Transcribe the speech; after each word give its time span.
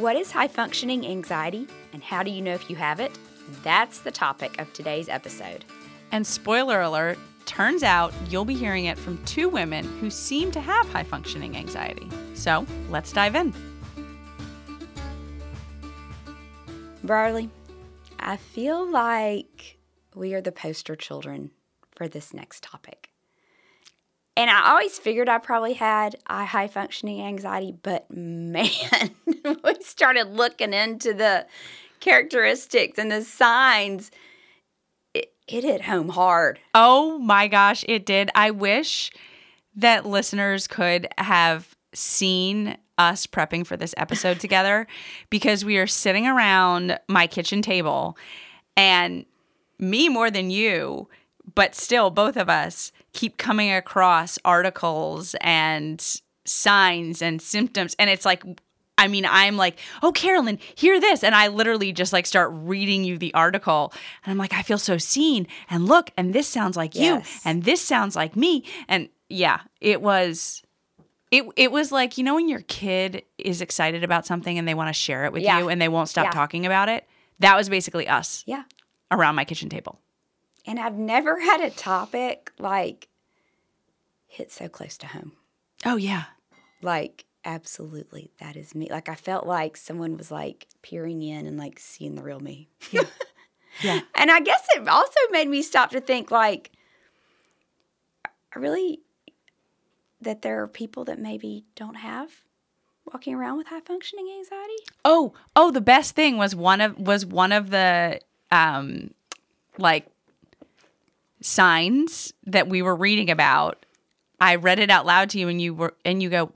What 0.00 0.16
is 0.16 0.30
high 0.30 0.48
functioning 0.48 1.06
anxiety 1.06 1.66
and 1.92 2.02
how 2.02 2.22
do 2.22 2.30
you 2.30 2.40
know 2.40 2.54
if 2.54 2.70
you 2.70 2.76
have 2.76 3.00
it? 3.00 3.12
That's 3.62 3.98
the 3.98 4.10
topic 4.10 4.58
of 4.58 4.72
today's 4.72 5.10
episode. 5.10 5.66
And 6.10 6.26
spoiler 6.26 6.80
alert, 6.80 7.18
turns 7.44 7.82
out 7.82 8.14
you'll 8.30 8.46
be 8.46 8.54
hearing 8.54 8.86
it 8.86 8.96
from 8.96 9.22
two 9.26 9.50
women 9.50 9.84
who 10.00 10.08
seem 10.08 10.52
to 10.52 10.60
have 10.60 10.88
high 10.88 11.02
functioning 11.02 11.54
anxiety. 11.54 12.08
So 12.32 12.66
let's 12.88 13.12
dive 13.12 13.34
in. 13.34 13.52
Brierley, 17.04 17.50
I 18.18 18.38
feel 18.38 18.90
like 18.90 19.76
we 20.14 20.32
are 20.32 20.40
the 20.40 20.50
poster 20.50 20.96
children 20.96 21.50
for 21.94 22.08
this 22.08 22.32
next 22.32 22.62
topic. 22.62 23.09
And 24.40 24.48
I 24.48 24.70
always 24.70 24.98
figured 24.98 25.28
I 25.28 25.36
probably 25.36 25.74
had 25.74 26.16
high 26.26 26.66
functioning 26.66 27.20
anxiety, 27.20 27.74
but 27.82 28.10
man, 28.10 28.70
we 29.44 29.74
started 29.82 30.28
looking 30.28 30.72
into 30.72 31.12
the 31.12 31.46
characteristics 32.00 32.98
and 32.98 33.12
the 33.12 33.20
signs. 33.20 34.10
It, 35.12 35.34
it 35.46 35.64
hit 35.64 35.82
home 35.82 36.08
hard. 36.08 36.58
Oh 36.72 37.18
my 37.18 37.48
gosh, 37.48 37.84
it 37.86 38.06
did. 38.06 38.30
I 38.34 38.50
wish 38.50 39.10
that 39.76 40.06
listeners 40.06 40.66
could 40.66 41.06
have 41.18 41.76
seen 41.92 42.78
us 42.96 43.26
prepping 43.26 43.66
for 43.66 43.76
this 43.76 43.92
episode 43.98 44.40
together 44.40 44.86
because 45.28 45.66
we 45.66 45.76
are 45.76 45.86
sitting 45.86 46.26
around 46.26 46.98
my 47.08 47.26
kitchen 47.26 47.60
table 47.60 48.16
and 48.74 49.26
me 49.78 50.08
more 50.08 50.30
than 50.30 50.48
you, 50.48 51.10
but 51.54 51.74
still 51.74 52.10
both 52.10 52.36
of 52.36 52.48
us 52.48 52.92
keep 53.12 53.36
coming 53.36 53.72
across 53.72 54.38
articles 54.44 55.34
and 55.40 56.20
signs 56.44 57.22
and 57.22 57.40
symptoms. 57.40 57.94
And 57.98 58.10
it's 58.10 58.24
like, 58.24 58.44
I 58.98 59.08
mean, 59.08 59.24
I'm 59.26 59.56
like, 59.56 59.78
oh, 60.02 60.12
Carolyn, 60.12 60.58
hear 60.74 61.00
this. 61.00 61.24
And 61.24 61.34
I 61.34 61.48
literally 61.48 61.92
just 61.92 62.12
like 62.12 62.26
start 62.26 62.50
reading 62.52 63.02
you 63.04 63.16
the 63.16 63.32
article. 63.34 63.92
And 64.24 64.30
I'm 64.32 64.38
like, 64.38 64.52
I 64.52 64.62
feel 64.62 64.78
so 64.78 64.98
seen. 64.98 65.46
And 65.70 65.86
look, 65.86 66.10
and 66.16 66.34
this 66.34 66.46
sounds 66.48 66.76
like 66.76 66.94
Yes. 66.94 67.26
you. 67.34 67.40
And 67.50 67.64
this 67.64 67.80
sounds 67.80 68.14
like 68.14 68.36
me. 68.36 68.64
And 68.88 69.08
yeah, 69.28 69.60
it 69.80 70.02
was. 70.02 70.62
It, 71.30 71.44
it 71.56 71.70
was 71.70 71.92
like, 71.92 72.18
you 72.18 72.24
know, 72.24 72.34
when 72.34 72.48
your 72.48 72.62
kid 72.62 73.22
is 73.38 73.60
excited 73.60 74.02
about 74.02 74.26
something 74.26 74.58
and 74.58 74.66
they 74.66 74.74
want 74.74 74.88
to 74.88 74.92
share 74.92 75.24
it 75.26 75.32
with 75.32 75.44
Yeah. 75.44 75.60
you 75.60 75.68
and 75.68 75.80
they 75.80 75.86
won't 75.88 76.08
stop 76.08 76.24
Yeah. 76.24 76.30
talking 76.32 76.66
about 76.66 76.88
it? 76.88 77.06
That 77.38 77.56
was 77.56 77.68
basically 77.68 78.08
us 78.08 78.42
Yeah. 78.48 78.64
around 79.12 79.36
my 79.36 79.44
kitchen 79.44 79.68
table. 79.68 80.00
And 80.66 80.78
I've 80.78 80.96
never 80.96 81.40
had 81.40 81.60
a 81.60 81.70
topic 81.70 82.52
like 82.58 83.08
hit 84.26 84.52
so 84.52 84.68
close 84.68 84.96
to 84.98 85.08
home. 85.08 85.32
Oh, 85.84 85.96
yeah. 85.96 86.24
Like, 86.82 87.24
absolutely, 87.44 88.30
that 88.40 88.56
is 88.56 88.74
me. 88.74 88.88
Like, 88.90 89.08
I 89.08 89.14
felt 89.14 89.46
like 89.46 89.76
someone 89.76 90.16
was 90.16 90.30
like 90.30 90.68
peering 90.82 91.22
in 91.22 91.46
and 91.46 91.58
like 91.58 91.78
seeing 91.78 92.14
the 92.14 92.22
real 92.22 92.40
me. 92.40 92.68
Yeah. 92.90 93.04
And 94.14 94.30
I 94.30 94.40
guess 94.40 94.66
it 94.74 94.86
also 94.88 95.18
made 95.30 95.48
me 95.48 95.62
stop 95.62 95.90
to 95.92 96.00
think, 96.00 96.30
like, 96.30 96.70
I 98.54 98.58
really, 98.58 99.00
that 100.20 100.42
there 100.42 100.60
are 100.62 100.68
people 100.68 101.04
that 101.06 101.18
maybe 101.18 101.64
don't 101.76 101.94
have 101.94 102.42
walking 103.12 103.34
around 103.34 103.58
with 103.58 103.68
high 103.68 103.80
functioning 103.80 104.28
anxiety. 104.36 104.74
Oh, 105.04 105.32
oh, 105.56 105.70
the 105.70 105.80
best 105.80 106.14
thing 106.14 106.36
was 106.36 106.54
one 106.54 106.80
of 106.80 106.98
was 106.98 107.24
one 107.24 107.52
of 107.52 107.70
the 107.70 108.20
um 108.50 109.12
like 109.78 110.06
signs 111.42 112.32
that 112.46 112.68
we 112.68 112.82
were 112.82 112.96
reading 112.96 113.30
about. 113.30 113.84
I 114.40 114.56
read 114.56 114.78
it 114.78 114.90
out 114.90 115.06
loud 115.06 115.30
to 115.30 115.38
you 115.38 115.48
and 115.48 115.60
you 115.60 115.74
were 115.74 115.94
and 116.04 116.22
you 116.22 116.28
go, 116.30 116.52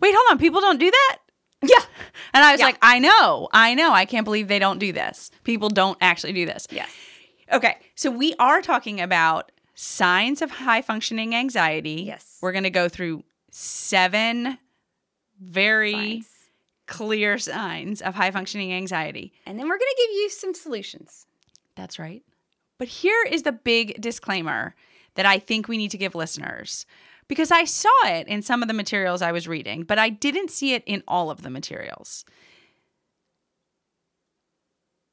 "Wait, 0.00 0.14
hold 0.14 0.26
on, 0.30 0.38
people 0.38 0.60
don't 0.60 0.78
do 0.78 0.90
that?" 0.90 1.18
Yeah. 1.62 1.78
And 2.34 2.44
I 2.44 2.52
was 2.52 2.60
Yeah. 2.60 2.66
like, 2.66 2.78
"I 2.82 2.98
know. 2.98 3.48
I 3.52 3.74
know. 3.74 3.92
I 3.92 4.04
can't 4.04 4.24
believe 4.24 4.48
they 4.48 4.58
don't 4.58 4.78
do 4.78 4.92
this. 4.92 5.30
People 5.44 5.68
don't 5.70 5.96
actually 6.00 6.32
do 6.34 6.46
this." 6.46 6.66
Yes. 6.70 6.90
Okay, 7.52 7.78
so 7.94 8.10
we 8.10 8.34
are 8.38 8.60
talking 8.60 9.00
about 9.00 9.50
signs 9.74 10.42
of 10.42 10.50
high 10.50 10.82
functioning 10.82 11.34
anxiety. 11.34 12.02
Yes. 12.06 12.38
We're 12.42 12.52
going 12.52 12.64
to 12.64 12.70
go 12.70 12.88
through 12.88 13.24
seven 13.50 14.58
very 15.40 15.92
Signs. 15.92 16.28
clear 16.86 17.38
signs 17.38 18.02
of 18.02 18.14
high 18.14 18.30
functioning 18.30 18.72
anxiety. 18.72 19.32
And 19.46 19.58
then 19.58 19.66
we're 19.68 19.78
going 19.78 19.90
to 19.96 20.04
give 20.06 20.16
you 20.16 20.28
some 20.30 20.52
solutions. 20.54 21.26
That's 21.74 21.98
right. 21.98 22.22
But 22.78 22.88
here 22.88 23.24
is 23.30 23.42
the 23.42 23.52
big 23.52 24.00
disclaimer 24.00 24.74
that 25.14 25.26
I 25.26 25.38
think 25.38 25.66
we 25.68 25.76
need 25.76 25.90
to 25.90 25.98
give 25.98 26.14
listeners 26.14 26.86
because 27.26 27.50
I 27.50 27.64
saw 27.64 27.90
it 28.04 28.26
in 28.28 28.40
some 28.42 28.62
of 28.62 28.68
the 28.68 28.74
materials 28.74 29.20
I 29.20 29.32
was 29.32 29.48
reading, 29.48 29.82
but 29.82 29.98
I 29.98 30.08
didn't 30.08 30.50
see 30.50 30.74
it 30.74 30.82
in 30.86 31.02
all 31.06 31.30
of 31.30 31.42
the 31.42 31.50
materials. 31.50 32.24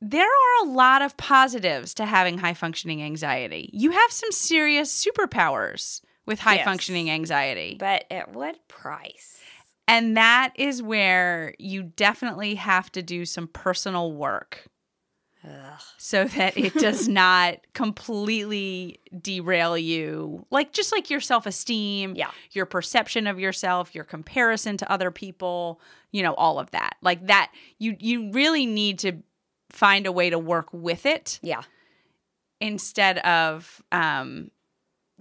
There 0.02 0.28
are 0.28 0.66
a 0.66 0.70
lot 0.70 1.02
of 1.02 1.18
positives 1.18 1.94
to 1.96 2.06
having 2.06 2.38
high 2.38 2.54
functioning 2.54 3.02
anxiety. 3.02 3.70
You 3.74 3.92
have 3.92 4.12
some 4.12 4.32
serious 4.32 4.94
superpowers 5.06 6.02
with 6.26 6.40
high 6.40 6.56
Yes. 6.56 6.66
functioning 6.66 7.10
anxiety. 7.10 7.78
But 7.80 8.06
at 8.12 8.34
what 8.34 8.68
price? 8.68 9.40
And 9.88 10.18
that 10.18 10.54
is 10.56 10.82
where 10.84 11.54
you 11.58 11.84
definitely 11.84 12.56
have 12.56 12.92
to 12.94 13.02
do 13.02 13.26
some 13.26 13.48
personal 13.48 14.12
work 14.12 14.68
Ugh. 15.46 15.82
so 15.98 16.26
that 16.26 16.58
it 16.58 16.74
does 16.76 17.08
not 17.24 17.58
completely 17.74 19.00
derail 19.22 19.78
you. 19.78 20.46
Like 20.52 20.74
just 20.74 20.92
like 20.92 21.10
your 21.10 21.22
self-esteem, 21.22 22.16
Yeah. 22.16 22.32
your 22.52 22.66
perception 22.66 23.28
of 23.28 23.40
yourself, 23.40 23.94
your 23.94 24.04
comparison 24.04 24.78
to 24.78 24.92
other 24.92 25.12
people, 25.12 25.80
you 26.12 26.24
know, 26.24 26.34
all 26.36 26.60
of 26.60 26.72
that. 26.72 26.96
Like 27.02 27.28
that 27.28 27.52
you 27.78 27.96
you 28.00 28.32
really 28.32 28.66
need 28.66 29.00
to 29.00 29.14
find 29.72 30.06
a 30.08 30.12
way 30.12 30.30
to 30.30 30.40
work 30.40 30.68
with 30.72 31.06
it 31.06 31.40
Yeah. 31.44 31.64
instead 32.62 33.18
of 33.20 33.82
um 33.92 34.52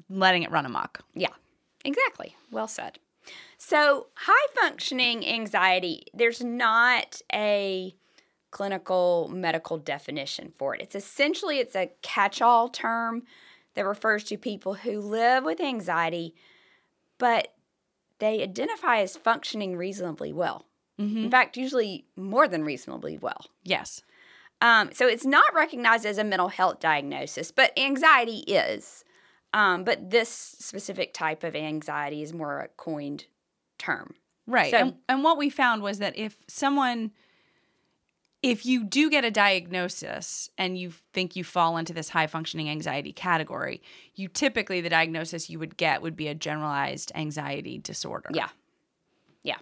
letting 0.08 0.42
it 0.42 0.50
run 0.50 0.66
amok. 0.66 1.00
Yeah, 1.14 1.28
exactly. 1.84 2.34
Well 2.50 2.68
said. 2.68 2.98
So, 3.58 4.08
high 4.16 4.46
functioning 4.60 5.26
anxiety, 5.26 6.04
there's 6.12 6.42
not 6.44 7.22
a 7.32 7.94
clinical 8.54 9.28
medical 9.34 9.76
definition 9.78 10.52
for 10.56 10.74
it. 10.74 10.80
It's 10.80 10.94
essentially 10.94 11.58
it's 11.58 11.74
a 11.76 11.90
catch-all 12.02 12.68
term 12.68 13.24
that 13.74 13.84
refers 13.84 14.22
to 14.24 14.38
people 14.38 14.74
who 14.74 15.00
live 15.00 15.42
with 15.44 15.60
anxiety 15.60 16.34
but 17.18 17.52
they 18.20 18.42
identify 18.42 18.98
as 19.00 19.16
functioning 19.16 19.76
reasonably 19.76 20.32
well. 20.32 20.66
Mhm. 21.00 21.24
In 21.24 21.30
fact, 21.30 21.56
usually 21.56 22.04
more 22.16 22.46
than 22.48 22.64
reasonably 22.64 23.18
well. 23.18 23.46
Yes. 23.64 24.02
Um, 24.60 24.92
so 24.92 25.06
it's 25.06 25.24
not 25.26 25.52
recognized 25.54 26.06
as 26.06 26.18
a 26.18 26.24
mental 26.24 26.48
health 26.48 26.78
diagnosis, 26.80 27.50
but 27.50 27.76
anxiety 27.78 28.38
is. 28.46 29.04
Um, 29.52 29.84
but 29.84 30.10
this 30.10 30.28
specific 30.28 31.12
type 31.14 31.42
of 31.44 31.54
anxiety 31.56 32.22
is 32.22 32.32
more 32.32 32.60
a 32.60 32.68
coined 32.76 33.26
term. 33.78 34.14
Right. 34.46 34.70
So- 34.70 34.76
and, 34.78 34.94
and 35.08 35.24
what 35.24 35.38
we 35.38 35.50
found 35.50 35.82
was 35.82 35.98
that 35.98 36.16
if 36.16 36.36
someone, 36.48 37.12
if 38.44 38.66
you 38.66 38.84
do 38.84 39.08
get 39.08 39.24
a 39.24 39.30
diagnosis 39.30 40.50
and 40.58 40.76
you 40.76 40.92
think 41.14 41.34
you 41.34 41.42
fall 41.42 41.78
into 41.78 41.94
this 41.94 42.10
high 42.10 42.26
functioning 42.26 42.68
anxiety 42.68 43.10
category, 43.10 43.80
you 44.16 44.28
typically, 44.28 44.82
the 44.82 44.90
diagnosis 44.90 45.48
you 45.48 45.58
would 45.58 45.78
get 45.78 46.02
would 46.02 46.14
be 46.14 46.28
a 46.28 46.34
generalized 46.34 47.10
anxiety 47.14 47.78
disorder. 47.78 48.28
Yeah. 48.34 48.48
Yeah. 49.44 49.56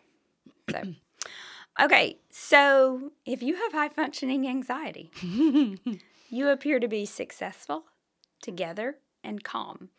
So, 0.69 0.82
okay. 1.81 2.16
So 2.31 3.12
if 3.25 3.41
you 3.41 3.54
have 3.54 3.70
high 3.70 3.88
functioning 3.88 4.48
anxiety, 4.48 5.12
you 6.28 6.49
appear 6.49 6.81
to 6.81 6.88
be 6.88 7.06
successful, 7.06 7.84
together, 8.43 8.96
and 9.23 9.44
calm. 9.44 9.90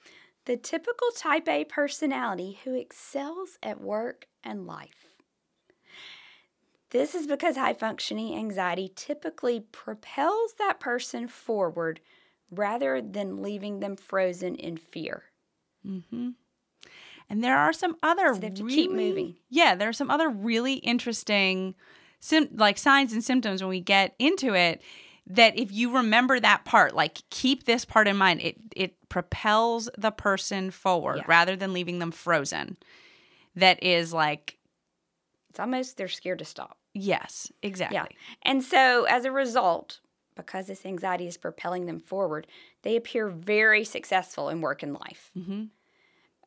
The 0.43 0.57
typical 0.57 1.07
type 1.15 1.47
A 1.47 1.63
personality 1.63 2.59
who 2.65 2.75
excels 2.75 3.57
at 3.63 3.79
work 3.79 4.27
and 4.43 4.67
life. 4.67 5.12
This 6.93 7.15
is 7.15 7.25
because 7.27 7.57
high 7.57 7.73
functioning 7.73 8.35
anxiety 8.37 8.91
typically 8.95 9.59
propels 9.59 10.53
that 10.59 10.79
person 10.79 11.27
forward 11.27 11.99
rather 12.51 13.01
than 13.01 13.41
leaving 13.41 13.79
them 13.79 13.95
frozen 13.95 14.55
in 14.55 14.77
fear. 14.77 15.23
hmm 15.83 16.29
And 17.29 17.43
there 17.43 17.57
are 17.57 17.73
some 17.73 17.97
other 18.03 18.33
So 18.35 18.39
they 18.39 18.47
have 18.47 18.53
to 18.53 18.63
really, 18.63 18.75
keep 18.75 18.91
moving. 18.91 19.35
Yeah, 19.49 19.73
there 19.75 19.89
are 19.89 19.93
some 19.93 20.11
other 20.11 20.29
really 20.29 20.75
interesting, 20.75 21.73
sim- 22.19 22.49
like 22.53 22.77
signs 22.77 23.11
and 23.11 23.23
symptoms 23.23 23.61
when 23.63 23.69
we 23.69 23.81
get 23.81 24.13
into 24.19 24.53
it. 24.53 24.81
That 25.25 25.57
if 25.57 25.71
you 25.71 25.95
remember 25.95 26.39
that 26.39 26.63
part, 26.65 26.93
like 26.93 27.23
keep 27.31 27.63
this 27.63 27.85
part 27.85 28.07
in 28.07 28.17
mind, 28.17 28.41
it 28.41 28.57
it 28.75 29.09
propels 29.09 29.89
the 29.97 30.11
person 30.11 30.69
forward 30.69 31.17
Yeah. 31.17 31.23
rather 31.27 31.55
than 31.55 31.73
leaving 31.73 31.97
them 31.99 32.11
frozen. 32.11 32.77
That 33.55 33.81
is 33.81 34.13
like 34.13 34.59
It's 35.49 35.59
almost 35.59 35.97
they're 35.97 36.07
scared 36.07 36.39
to 36.39 36.45
stop. 36.45 36.77
Yes, 36.93 37.51
exactly. 37.61 38.07
Yeah. 38.07 38.07
And 38.43 38.63
so 38.63 39.05
as 39.05 39.25
a 39.25 39.31
result, 39.31 39.99
because 40.35 40.67
this 40.67 40.85
anxiety 40.85 41.27
is 41.27 41.37
propelling 41.37 41.85
them 41.85 41.99
forward, 41.99 42.47
they 42.81 42.95
appear 42.95 43.29
very 43.29 43.83
successful 43.83 44.49
in 44.49 44.61
work 44.61 44.83
and 44.83 44.93
life. 44.93 45.31
hmm 45.35 45.63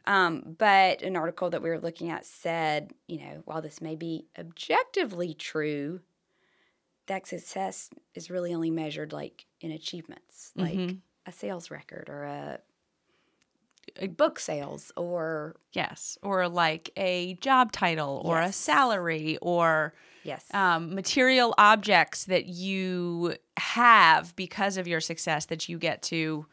Um, 0.06 0.54
but 0.58 1.02
an 1.02 1.16
article 1.16 1.50
that 1.50 1.62
we 1.62 1.69
were 1.69 1.81
looking 1.81 2.10
at 2.10 2.25
said, 2.25 2.93
you 3.08 3.19
know, 3.19 3.43
while 3.44 3.60
this 3.60 3.81
may 3.81 3.96
be 3.96 4.28
objectively 4.38 5.34
true, 5.34 6.00
that 7.06 7.26
success 7.26 7.90
is 8.14 8.31
really 8.31 8.54
only 8.54 8.70
measured 8.70 9.12
like 9.12 9.46
in 9.60 9.70
achievements, 9.70 10.54
like 10.58 10.82
Mhm. 10.84 11.02
a 11.25 11.32
sales 11.32 11.70
record 11.70 12.08
or 12.08 12.25
a 12.25 12.60
book 14.16 14.38
sales 14.38 14.92
or 14.96 15.56
Yes. 15.72 16.18
Or 16.22 16.48
like 16.48 16.90
a 16.96 17.34
job 17.40 17.72
title 17.72 18.22
or 18.24 18.40
a 18.40 18.52
salary 18.52 19.38
or 19.42 19.94
yes, 20.22 20.44
um, 20.54 20.94
material 20.94 21.54
objects 21.58 22.24
that 22.24 22.46
you 22.46 23.36
have 23.56 24.34
because 24.36 24.76
of 24.76 24.86
your 24.88 25.00
success 25.00 25.46
that 25.46 25.68
you 25.68 25.78
get 25.78 26.02
to, 26.02 26.46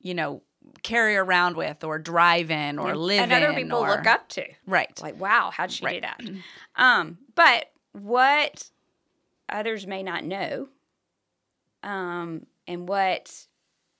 you 0.00 0.14
know, 0.14 0.42
carry 0.82 1.16
around 1.16 1.56
with 1.56 1.84
or 1.84 1.98
drive 1.98 2.50
in 2.50 2.78
or 2.78 2.90
And- 2.90 2.98
live 3.00 3.20
and 3.22 3.32
other 3.32 3.54
people 3.54 3.78
or- 3.78 3.88
look 3.90 4.06
up 4.06 4.28
to. 4.30 4.44
Right. 4.66 5.00
Like, 5.00 5.18
wow, 5.20 5.50
how'd 5.52 5.70
she 5.70 5.86
do 5.86 6.00
that? 6.00 6.20
Um, 6.76 7.16
but 7.34 7.70
what 7.92 8.68
others 9.48 9.86
may 9.86 10.02
not 10.02 10.24
know, 10.24 10.68
um, 11.82 12.46
and 12.66 12.86
what 12.88 13.46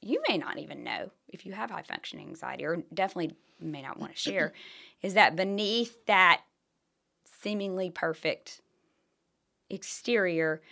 you 0.02 0.22
may 0.28 0.38
not 0.38 0.58
even 0.58 0.84
know 0.84 1.10
if 1.28 1.44
you 1.46 1.52
have 1.52 1.70
high 1.70 1.82
functioning 1.82 2.28
anxiety, 2.28 2.64
or 2.64 2.82
definitely 2.94 3.36
may 3.60 3.82
not 3.82 3.98
want 3.98 4.12
to 4.14 4.18
share, 4.18 4.52
is 5.02 5.14
that 5.14 5.36
beneath 5.36 6.04
that 6.06 6.42
seemingly 7.42 7.90
perfect 7.90 8.60
exterior, 9.70 10.62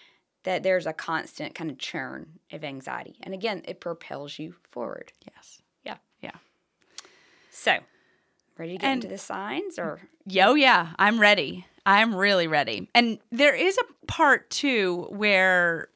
that 0.44 0.62
there's 0.62 0.86
a 0.86 0.92
constant 0.92 1.54
kind 1.54 1.70
of 1.70 1.78
churn 1.78 2.38
of 2.52 2.64
anxiety. 2.64 3.16
And 3.22 3.34
again, 3.34 3.62
it 3.66 3.80
propels 3.80 4.38
you 4.38 4.54
forward. 4.70 5.12
yes. 5.34 5.62
Yeah. 5.84 5.96
Yeah. 6.20 6.32
So, 7.50 7.78
ready 8.58 8.72
to 8.72 8.78
get 8.78 8.86
And- 8.86 9.04
into 9.04 9.08
the 9.14 9.18
signs 9.18 9.78
or 9.78 10.00
Yo, 10.26 10.54
yeah, 10.54 10.92
I'm 10.98 11.20
ready. 11.20 11.66
I'm 11.86 12.14
really 12.14 12.46
ready. 12.46 12.88
And 12.94 13.18
there 13.30 13.54
is 13.54 13.76
a 13.78 14.06
part 14.06 14.48
too 14.50 15.06
where 15.10 15.88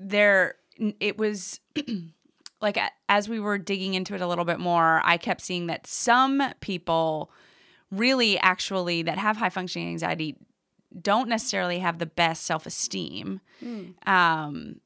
there 0.00 0.54
it 1.00 1.18
was 1.18 1.60
like 2.60 2.78
as 3.08 3.28
we 3.28 3.38
were 3.40 3.58
digging 3.58 3.94
into 3.94 4.14
it 4.14 4.20
a 4.20 4.26
little 4.26 4.44
bit 4.44 4.58
more, 4.58 5.00
I 5.04 5.16
kept 5.16 5.40
seeing 5.40 5.66
that 5.68 5.86
some 5.86 6.42
people 6.60 7.30
really 7.90 8.38
actually 8.38 9.02
that 9.02 9.18
have 9.18 9.36
high 9.36 9.48
functioning 9.50 9.88
anxiety 9.88 10.36
don't 11.00 11.28
necessarily 11.28 11.78
have 11.78 11.98
the 11.98 12.06
best 12.06 12.44
self-esteem. 12.44 13.40
Um 14.06 14.80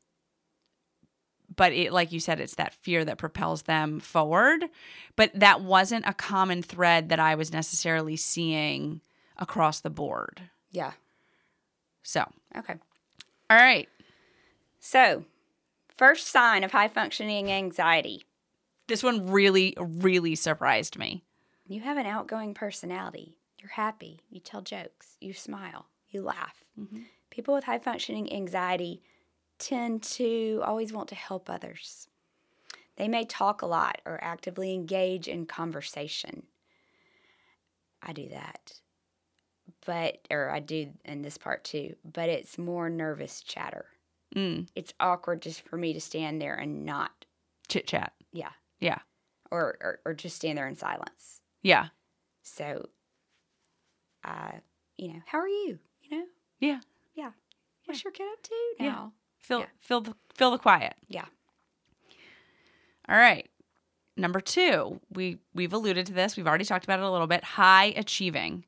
but 1.55 1.73
it 1.73 1.93
like 1.93 2.13
you 2.13 2.21
said 2.21 2.41
it's 2.41 2.55
that 2.55 2.73
fear 2.75 3.05
that 3.05 3.19
propels 3.19 3.63
them 3.63 4.01
forward 4.01 4.65
but 5.17 5.31
that 5.35 5.61
wasn't 5.61 6.07
a 6.07 6.15
common 6.15 6.63
thread 6.63 7.11
that 7.11 7.21
i 7.21 7.35
was 7.35 7.53
necessarily 7.53 8.17
seeing 8.17 9.01
across 9.37 9.81
the 9.81 9.91
board 9.91 10.41
yeah. 10.71 10.93
so 12.03 12.25
Okay. 12.57 12.75
all 13.51 13.57
right 13.59 13.89
So, 14.81 15.25
first 15.97 16.27
sign 16.29 16.65
of 16.65 16.73
high 16.73 16.89
functioning 16.89 17.50
anxiety 17.50 18.25
this 18.89 19.03
one 19.03 19.31
really 19.31 19.75
really 19.79 20.35
surprised 20.35 20.99
me 20.99 21.23
you 21.73 21.81
have 21.81 21.97
an 21.97 22.06
outgoing 22.06 22.55
personality. 22.55 23.39
You're 23.59 23.71
happy. 23.71 24.21
You 24.31 24.41
tell 24.41 24.61
jokes. 24.61 25.17
You 25.21 25.33
smile. 25.33 25.87
You 26.11 26.23
laugh. 26.23 26.65
Mm-hmm. 26.79 27.03
People 27.31 27.55
with 27.55 27.65
high 27.65 27.79
functioning 27.79 28.33
anxiety 28.33 29.03
tend 29.59 30.03
to 30.03 30.61
always 30.65 30.93
want 30.93 31.09
to 31.09 31.15
help 31.15 31.49
others. 31.49 32.09
They 32.97 33.09
may 33.09 33.25
talk 33.25 33.62
a 33.62 33.67
lot 33.67 34.03
or 34.05 34.23
actively 34.23 34.75
engage 34.75 35.29
in 35.29 35.47
conversation. 35.47 36.43
I 38.03 38.12
do 38.12 38.29
that. 38.29 38.81
But, 39.87 40.19
or 40.31 40.50
I 40.50 40.61
do 40.61 40.91
in 41.05 41.23
this 41.23 41.38
part 41.38 41.65
too, 41.65 41.97
but 42.05 42.29
it's 42.29 42.59
more 42.59 42.91
nervous 42.91 43.41
chatter. 43.41 43.87
Mm, 44.34 44.67
It's 44.75 44.93
awkward 45.00 45.43
just 45.43 45.62
for 45.62 45.76
me 45.76 45.93
to 45.93 46.00
stand 46.00 46.40
there 46.40 46.55
and 46.55 46.84
not, 46.84 47.25
chit 47.69 47.87
chat 47.87 48.12
yeah, 48.32 48.50
yeah 48.81 48.99
or, 49.50 49.76
or, 49.81 50.00
or 50.05 50.14
just 50.14 50.37
stand 50.37 50.56
there 50.58 50.67
in 50.69 50.76
silence. 50.76 51.40
yeah 51.62 51.88
So, 52.43 52.88
uh, 54.25 54.52
you 54.96 55.08
know, 55.08 55.20
how 55.26 55.38
are 55.38 55.49
you? 55.49 55.79
You 56.02 56.19
know, 56.19 56.25
yeah 56.61 56.81
yeah. 57.14 57.31
What's 57.87 58.05
your 58.05 58.12
kid 58.12 58.26
up 58.32 58.43
to 58.43 58.55
Yeah. 58.79 58.90
now? 58.90 59.12
fill 59.38 59.61
Yeah. 59.61 59.67
fill 59.81 60.00
the 60.00 60.14
fill 60.35 60.50
the 60.52 60.58
quiet 60.58 60.94
Yeah. 61.08 61.25
all 63.08 63.17
right 63.17 63.49
number 64.17 64.40
two 64.40 65.00
we 65.12 65.38
we've 65.55 65.73
alluded 65.73 66.06
to 66.06 66.12
this 66.12 66.37
we've 66.37 66.46
already 66.46 66.64
talked 66.64 66.85
about 66.85 67.00
it 67.00 67.05
a 67.05 67.11
little 67.11 67.26
bit 67.26 67.43
high 67.43 67.87
achieving 67.96 68.64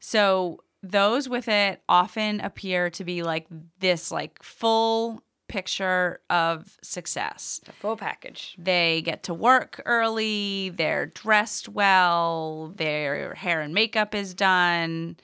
so 0.00 0.62
those 0.82 1.28
with 1.28 1.48
it 1.48 1.80
often 1.88 2.40
appear 2.40 2.90
to 2.90 3.04
be 3.04 3.22
like 3.22 3.46
this 3.80 4.10
like 4.10 4.42
full 4.42 5.22
picture 5.48 6.20
of 6.30 6.78
success 6.82 7.60
The 7.66 7.72
full 7.72 7.96
package. 7.96 8.56
they 8.58 9.02
get 9.02 9.22
to 9.24 9.34
work 9.34 9.82
early 9.84 10.70
they're 10.70 11.06
dressed 11.06 11.68
well 11.68 12.72
their 12.76 13.34
hair 13.34 13.60
and 13.60 13.74
makeup 13.74 14.14
is 14.14 14.32
done 14.34 15.18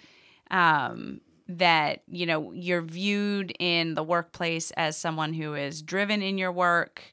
um, 0.51 1.21
that 1.49 2.03
you 2.09 2.27
know 2.27 2.53
you're 2.53 2.83
viewed 2.83 3.55
in 3.59 3.95
the 3.95 4.03
workplace 4.03 4.71
as 4.73 4.97
someone 4.99 5.33
who 5.33 5.55
is 5.55 5.81
driven 5.83 6.21
in 6.21 6.37
your 6.37 6.53
work 6.53 7.11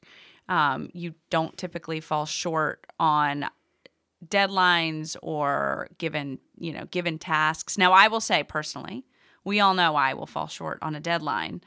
um, 0.48 0.90
you 0.92 1.14
don't 1.30 1.56
typically 1.56 2.00
fall 2.00 2.26
short 2.26 2.86
on 3.00 3.46
deadlines 4.26 5.16
or 5.22 5.88
given 5.98 6.38
you 6.58 6.72
know 6.72 6.84
given 6.86 7.18
tasks 7.18 7.76
now 7.76 7.92
i 7.92 8.08
will 8.08 8.20
say 8.20 8.42
personally 8.42 9.04
we 9.44 9.60
all 9.60 9.74
know 9.74 9.94
i 9.94 10.14
will 10.14 10.26
fall 10.26 10.46
short 10.46 10.78
on 10.82 10.94
a 10.94 11.00
deadline 11.00 11.60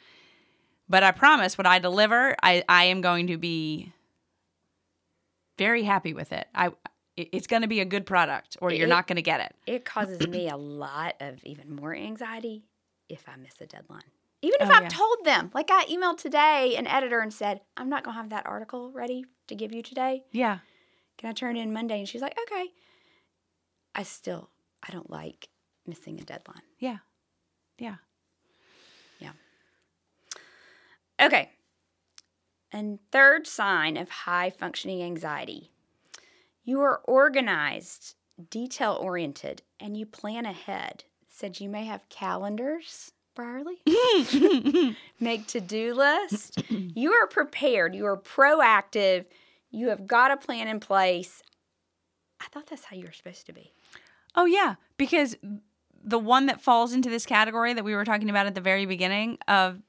but 0.89 1.03
i 1.03 1.11
promise 1.11 1.57
what 1.57 1.67
i 1.67 1.77
deliver 1.77 2.35
i, 2.41 2.63
I 2.67 2.85
am 2.85 3.01
going 3.01 3.27
to 3.27 3.37
be 3.37 3.93
very 5.57 5.83
happy 5.83 6.13
with 6.13 6.31
it 6.31 6.47
i 6.55 6.69
it's 7.15 7.47
going 7.47 7.63
to 7.63 7.67
be 7.67 7.81
a 7.81 7.85
good 7.85 8.05
product 8.05 8.57
or 8.61 8.71
you're 8.71 8.87
It- 8.87 8.89
not 8.89 9.05
going 9.07 9.17
to 9.17 9.21
get 9.21 9.41
it 9.41 9.53
It 9.67 9.83
causes 9.85 10.25
me 10.27 10.47
a 10.47 10.55
lot 10.57 11.15
of 11.19 11.43
even 11.43 11.75
more 11.75 11.93
anxiety 11.93 12.63
if 13.09 13.27
I 13.27 13.35
miss 13.35 13.59
a 13.59 13.65
deadline. 13.65 14.03
Even 14.41 14.57
if 14.61 14.69
Oh, 14.69 14.73
I've 14.73 14.83
yeah. 14.83 14.87
told 14.89 15.17
them, 15.25 15.49
like 15.53 15.69
I 15.71 15.83
emailed 15.85 16.17
today 16.17 16.75
an 16.77 16.87
editor 16.87 17.19
and 17.19 17.33
said, 17.33 17.59
I'm 17.75 17.89
not 17.89 18.03
going 18.05 18.15
to 18.15 18.21
have 18.21 18.29
that 18.29 18.45
article 18.45 18.89
ready 18.91 19.25
to 19.47 19.55
give 19.55 19.73
you 19.73 19.81
today. 19.81 20.23
yeah 20.31 20.59
Can 21.19 21.29
I 21.29 21.33
turn 21.33 21.55
in 21.57 21.71
Monday? 21.71 21.99
And 21.99 22.09
she's 22.09 22.21
like, 22.21 22.37
okay. 22.43 22.69
I 23.93 24.01
still, 24.03 24.49
I 24.81 24.91
don't 24.91 25.11
like 25.11 25.49
missing 25.85 26.19
a 26.19 26.23
deadline. 26.23 26.63
Yeah. 26.79 26.97
Yeah 27.77 27.95
yeah 29.19 29.31
Okay. 31.21 31.49
And 32.71 32.99
third 33.11 33.47
sign 33.47 33.97
of 33.97 34.09
high 34.09 34.49
functioning 34.49 35.01
anxiety 35.03 35.71
you 36.63 36.81
are 36.81 37.01
organized, 37.05 38.15
detail 38.51 38.95
oriented, 39.01 39.63
and 39.79 39.97
you 39.97 40.05
plan 40.05 40.45
ahead. 40.45 41.03
Said 41.27 41.59
you 41.59 41.67
may 41.67 41.85
have 41.85 42.07
calendars, 42.09 43.11
Brierley, 43.33 43.81
make 45.19 45.47
to 45.47 45.61
do 45.61 45.95
list. 45.95 46.61
You 46.69 47.13
are 47.13 47.25
prepared, 47.25 47.95
you 47.95 48.05
are 48.05 48.17
proactive, 48.17 49.25
you 49.71 49.89
have 49.89 50.07
got 50.07 50.31
a 50.31 50.37
plan 50.37 50.67
in 50.67 50.79
place. 50.79 51.43
I 52.41 52.45
thought 52.45 52.67
that's 52.67 52.85
how 52.85 52.95
you 52.95 53.05
were 53.05 53.11
supposed 53.11 53.45
to 53.47 53.53
be. 53.53 53.73
Oh 54.35 54.45
yeah, 54.45 54.75
because 54.97 55.35
the 56.03 56.19
one 56.19 56.45
that 56.45 56.61
falls 56.61 56.93
into 56.93 57.09
this 57.09 57.25
category 57.25 57.73
that 57.73 57.83
we 57.83 57.95
were 57.95 58.05
talking 58.05 58.29
about 58.29 58.45
at 58.45 58.55
the 58.55 58.61
very 58.61 58.85
beginning 58.85 59.37
of 59.47 59.81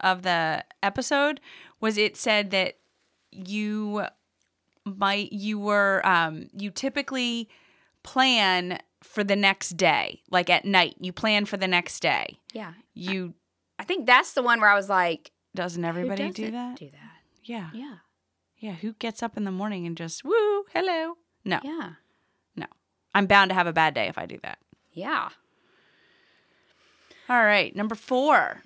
of 0.00 0.22
the 0.22 0.64
episode 0.82 1.40
was 1.80 1.98
it 1.98 2.16
said 2.16 2.50
that 2.50 2.78
you 3.32 4.06
might 4.84 5.32
you 5.32 5.58
were 5.58 6.00
um 6.04 6.48
you 6.56 6.70
typically 6.70 7.48
plan 8.02 8.78
for 9.02 9.22
the 9.22 9.36
next 9.36 9.76
day, 9.76 10.22
like 10.30 10.50
at 10.50 10.64
night. 10.64 10.96
You 11.00 11.12
plan 11.12 11.44
for 11.44 11.56
the 11.56 11.68
next 11.68 12.00
day. 12.00 12.38
Yeah. 12.52 12.72
You 12.94 13.34
I 13.78 13.84
think 13.84 14.06
that's 14.06 14.32
the 14.32 14.42
one 14.42 14.60
where 14.60 14.70
I 14.70 14.74
was 14.74 14.88
like, 14.88 15.30
doesn't 15.54 15.84
everybody 15.84 16.30
do 16.30 16.50
that? 16.50 16.76
Do 16.76 16.90
that. 16.90 17.12
Yeah. 17.44 17.70
Yeah. 17.72 17.96
Yeah, 18.58 18.72
who 18.72 18.92
gets 18.94 19.22
up 19.22 19.36
in 19.36 19.44
the 19.44 19.50
morning 19.52 19.86
and 19.86 19.96
just 19.96 20.24
woo, 20.24 20.64
hello? 20.74 21.14
No. 21.44 21.60
Yeah. 21.62 21.92
No. 22.56 22.66
I'm 23.14 23.26
bound 23.26 23.50
to 23.50 23.54
have 23.54 23.66
a 23.66 23.72
bad 23.72 23.94
day 23.94 24.08
if 24.08 24.18
I 24.18 24.26
do 24.26 24.38
that. 24.42 24.58
Yeah. 24.92 25.28
All 27.28 27.44
right, 27.44 27.74
number 27.76 27.94
four. 27.94 28.62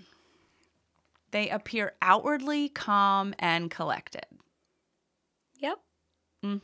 They 1.33 1.49
appear 1.49 1.95
outwardly 2.03 2.69
calm 2.69 3.35
and 3.39 3.71
collected. 3.71 4.27
Yep. 5.59 5.79
hmm 6.43 6.57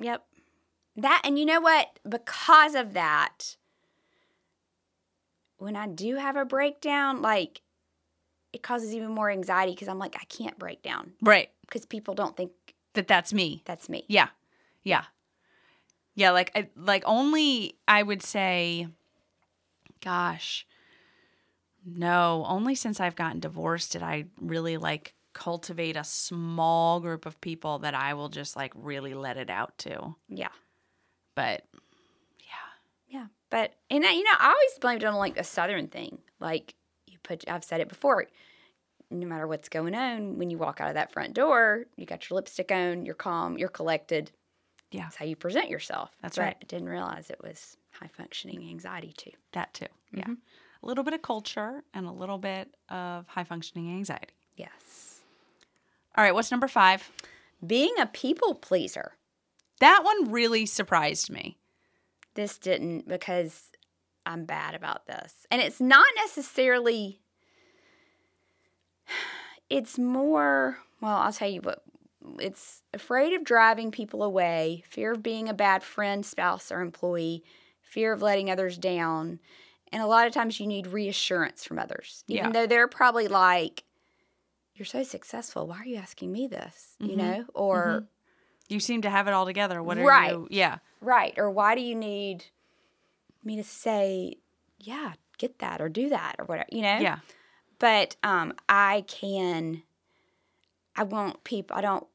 Yep. 0.00 0.24
That 0.96 1.22
and 1.24 1.38
you 1.38 1.46
know 1.46 1.60
what? 1.60 1.98
Because 2.08 2.74
of 2.74 2.92
that, 2.94 3.56
when 5.58 5.76
I 5.76 5.86
do 5.86 6.16
have 6.16 6.36
a 6.36 6.44
breakdown, 6.44 7.22
like 7.22 7.62
it 8.52 8.62
causes 8.62 8.94
even 8.94 9.10
more 9.10 9.30
anxiety 9.30 9.72
because 9.72 9.88
I'm 9.88 9.98
like, 9.98 10.16
I 10.20 10.24
can't 10.24 10.58
break 10.58 10.82
down 10.82 11.12
Right. 11.22 11.50
Because 11.72 11.86
people 11.86 12.14
don't 12.14 12.36
think 12.36 12.52
That 12.92 13.08
that's 13.08 13.32
me. 13.32 13.62
that's 13.64 13.88
me. 13.88 14.04
Yeah. 14.08 14.28
Yeah. 14.82 15.04
Yeah, 16.14 16.32
like 16.32 16.50
I, 16.54 16.68
like 16.76 17.02
only 17.06 17.76
I 17.88 18.02
would 18.02 18.22
say 18.22 18.88
gosh. 20.02 20.66
No, 21.84 22.44
only 22.46 22.74
since 22.74 23.00
I've 23.00 23.16
gotten 23.16 23.40
divorced 23.40 23.92
did 23.92 24.02
I 24.02 24.26
really 24.40 24.76
like 24.76 25.14
cultivate 25.32 25.96
a 25.96 26.04
small 26.04 27.00
group 27.00 27.24
of 27.24 27.40
people 27.40 27.78
that 27.78 27.94
I 27.94 28.12
will 28.12 28.28
just 28.28 28.54
like 28.54 28.72
really 28.76 29.14
let 29.14 29.38
it 29.38 29.48
out 29.48 29.78
to. 29.78 30.14
Yeah. 30.28 30.48
But 31.34 31.64
Yeah. 32.40 32.68
Yeah. 33.08 33.26
But, 33.48 33.74
and 33.90 34.04
I, 34.04 34.12
you 34.12 34.22
know, 34.24 34.30
I 34.38 34.48
always 34.48 34.78
blamed 34.80 35.02
it 35.02 35.06
on 35.06 35.14
like 35.14 35.38
a 35.38 35.44
Southern 35.44 35.88
thing. 35.88 36.18
Like, 36.40 36.74
you 37.06 37.18
put, 37.22 37.48
I've 37.48 37.64
said 37.64 37.80
it 37.80 37.88
before, 37.88 38.26
no 39.12 39.26
matter 39.26 39.46
what's 39.46 39.68
going 39.68 39.94
on, 39.94 40.38
when 40.38 40.50
you 40.50 40.58
walk 40.58 40.80
out 40.80 40.88
of 40.88 40.94
that 40.94 41.12
front 41.12 41.34
door, 41.34 41.84
you 41.96 42.06
got 42.06 42.28
your 42.28 42.36
lipstick 42.36 42.72
on, 42.72 43.04
you're 43.06 43.14
calm, 43.14 43.58
you're 43.58 43.68
collected. 43.68 44.30
Yeah. 44.90 45.02
That's 45.04 45.16
how 45.16 45.24
you 45.24 45.36
present 45.36 45.70
yourself. 45.70 46.10
That's 46.22 46.36
But 46.36 46.42
right. 46.42 46.56
I 46.60 46.64
didn't 46.66 46.88
realize 46.88 47.30
it 47.30 47.42
was 47.42 47.76
high 47.92 48.10
functioning 48.12 48.68
anxiety 48.68 49.12
too. 49.16 49.30
that 49.52 49.72
too. 49.74 49.86
Yeah. 50.12 50.22
Mm-hmm. 50.24 50.34
A 50.82 50.86
little 50.86 51.04
bit 51.04 51.14
of 51.14 51.22
culture 51.22 51.82
and 51.94 52.06
a 52.06 52.10
little 52.12 52.38
bit 52.38 52.74
of 52.88 53.26
high 53.28 53.44
functioning 53.44 53.88
anxiety. 53.88 54.34
Yes. 54.56 55.20
All 56.16 56.24
right, 56.24 56.34
what's 56.34 56.50
number 56.50 56.68
five? 56.68 57.10
Being 57.64 57.94
a 58.00 58.06
people 58.06 58.54
pleaser. 58.54 59.12
That 59.80 60.02
one 60.04 60.30
really 60.30 60.66
surprised 60.66 61.30
me. 61.30 61.56
This 62.34 62.58
didn't 62.58 63.08
because 63.08 63.70
I'm 64.26 64.44
bad 64.44 64.74
about 64.74 65.06
this. 65.06 65.46
And 65.50 65.62
it's 65.62 65.80
not 65.80 66.06
necessarily, 66.16 67.21
it's 69.72 69.98
more, 69.98 70.78
well, 71.00 71.16
I'll 71.16 71.32
tell 71.32 71.48
you 71.48 71.62
what, 71.62 71.82
it's 72.38 72.82
afraid 72.92 73.32
of 73.32 73.42
driving 73.42 73.90
people 73.90 74.22
away, 74.22 74.84
fear 74.86 75.12
of 75.12 75.22
being 75.22 75.48
a 75.48 75.54
bad 75.54 75.82
friend, 75.82 76.24
spouse, 76.24 76.70
or 76.70 76.82
employee, 76.82 77.42
fear 77.80 78.12
of 78.12 78.20
letting 78.20 78.50
others 78.50 78.76
down. 78.76 79.40
And 79.90 80.02
a 80.02 80.06
lot 80.06 80.26
of 80.26 80.34
times 80.34 80.60
you 80.60 80.66
need 80.66 80.86
reassurance 80.86 81.64
from 81.64 81.78
others, 81.78 82.22
even 82.28 82.46
Yeah. 82.46 82.52
though 82.52 82.66
they're 82.66 82.86
probably 82.86 83.28
like, 83.28 83.84
you're 84.74 84.86
so 84.86 85.02
successful. 85.02 85.66
Why 85.66 85.78
are 85.78 85.86
you 85.86 85.96
asking 85.96 86.30
me 86.32 86.46
this? 86.46 86.96
You 86.98 87.08
mm-hmm. 87.08 87.18
know, 87.18 87.44
or 87.54 87.86
mm-hmm. 87.86 88.04
You 88.68 88.80
seem 88.80 89.02
to 89.02 89.10
have 89.10 89.28
it 89.28 89.34
all 89.34 89.44
together. 89.44 89.82
What 89.82 89.98
are 89.98 90.06
Right. 90.06 90.30
you? 90.32 90.48
Yeah. 90.50 90.78
Right. 91.00 91.34
Or 91.36 91.50
why 91.50 91.74
do 91.74 91.82
you 91.82 91.94
need 91.94 92.44
me 93.44 93.56
to 93.56 93.64
say, 93.64 94.36
yeah, 94.78 95.14
get 95.36 95.58
that 95.58 95.80
or 95.80 95.88
do 95.90 96.08
that 96.10 96.36
or 96.38 96.44
whatever, 96.46 96.68
you 96.72 96.80
know? 96.80 96.98
Yeah. 96.98 97.18
But 97.82 98.14
um 98.22 98.54
I 98.68 99.04
can 99.08 99.82
I 100.94 101.02
want 101.02 101.42
people 101.42 101.76
I 101.76 101.80
don't 101.80 102.06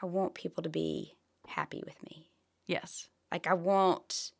I 0.00 0.06
want 0.06 0.34
people 0.34 0.62
to 0.62 0.68
be 0.68 1.16
happy 1.48 1.82
with 1.84 2.00
me. 2.04 2.28
Yes. 2.68 3.08
Like 3.32 3.48
I 3.48 3.54
want 3.54 4.30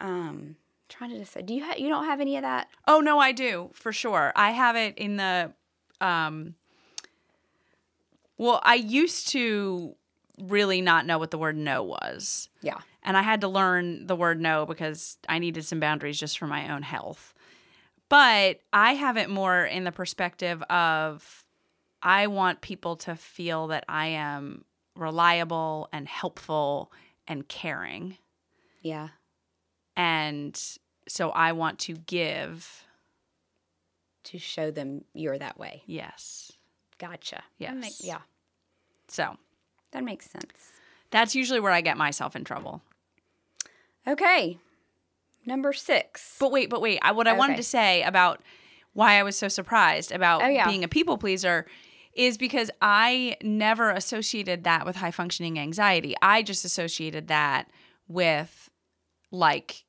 um 0.00 0.56
trying 0.88 1.10
to 1.10 1.18
decide 1.18 1.46
do 1.46 1.54
you 1.54 1.64
ha- 1.64 1.76
you 1.78 1.88
don't 1.88 2.06
have 2.06 2.20
any 2.20 2.34
of 2.36 2.42
that? 2.42 2.66
Oh 2.88 2.98
no, 2.98 3.20
I 3.20 3.30
do 3.30 3.70
for 3.72 3.92
sure. 3.92 4.32
I 4.34 4.50
have 4.50 4.74
it 4.74 4.98
in 4.98 5.16
the 5.16 5.52
um 6.00 6.56
well, 8.36 8.60
I 8.64 8.74
used 8.74 9.28
to 9.28 9.94
really 10.40 10.80
not 10.80 11.06
know 11.06 11.18
what 11.18 11.30
the 11.30 11.38
word 11.38 11.56
no 11.56 11.84
was. 11.84 12.48
Yeah. 12.62 12.80
And 13.04 13.16
I 13.16 13.22
had 13.22 13.42
to 13.42 13.48
learn 13.48 14.08
the 14.08 14.16
word 14.16 14.40
no 14.40 14.66
because 14.66 15.18
I 15.28 15.38
needed 15.38 15.64
some 15.64 15.78
boundaries 15.78 16.18
just 16.18 16.36
for 16.36 16.48
my 16.48 16.74
own 16.74 16.82
health. 16.82 17.32
But 18.12 18.60
I 18.74 18.92
have 18.92 19.16
it 19.16 19.30
more 19.30 19.64
in 19.64 19.84
the 19.84 19.90
perspective 19.90 20.60
of 20.64 21.46
I 22.02 22.26
want 22.26 22.60
people 22.60 22.96
to 22.96 23.16
feel 23.16 23.68
that 23.68 23.86
I 23.88 24.08
am 24.08 24.66
reliable 24.94 25.88
and 25.94 26.06
helpful 26.06 26.92
and 27.26 27.48
caring. 27.48 28.18
Yeah. 28.82 29.08
And 29.96 30.60
so 31.08 31.30
I 31.30 31.52
want 31.52 31.78
to 31.78 31.94
give. 31.94 32.84
To 34.24 34.38
show 34.38 34.70
them 34.70 35.04
you're 35.14 35.38
that 35.38 35.58
way. 35.58 35.82
Yes. 35.86 36.52
Gotcha. 36.98 37.42
That 37.60 37.74
make- 37.76 37.92
Yes. 37.92 38.04
yeah. 38.04 38.18
So 39.08 39.38
That 39.92 40.04
makes 40.04 40.28
sense. 40.28 40.72
that's 41.10 41.34
usually 41.34 41.60
where 41.60 41.72
I 41.72 41.80
get 41.80 41.96
myself 41.96 42.36
in 42.36 42.44
trouble. 42.44 42.82
Okay. 44.06 44.58
Number 45.46 45.72
6. 45.72 46.36
But 46.38 46.50
wait, 46.52 46.70
but 46.70 46.80
wait. 46.80 46.98
I, 47.02 47.12
what 47.12 47.26
I 47.26 47.32
wanted 47.32 47.56
to 47.56 47.62
say 47.62 48.02
about 48.02 48.42
why 48.92 49.18
I 49.18 49.22
was 49.22 49.36
so 49.36 49.48
surprised 49.48 50.12
about 50.12 50.42
Oh, 50.42 50.48
yeah. 50.48 50.66
being 50.68 50.84
a 50.84 50.88
people 50.88 51.18
pleaser 51.18 51.66
is 52.14 52.36
because 52.36 52.70
I 52.82 53.36
never 53.42 53.90
associated 53.90 54.64
that 54.64 54.84
with 54.84 54.96
high 54.96 55.10
functioning 55.10 55.58
anxiety. 55.58 56.14
I 56.20 56.42
just 56.42 56.64
associated 56.64 57.28
that 57.28 57.70
with 58.06 58.68
like, 59.30 59.84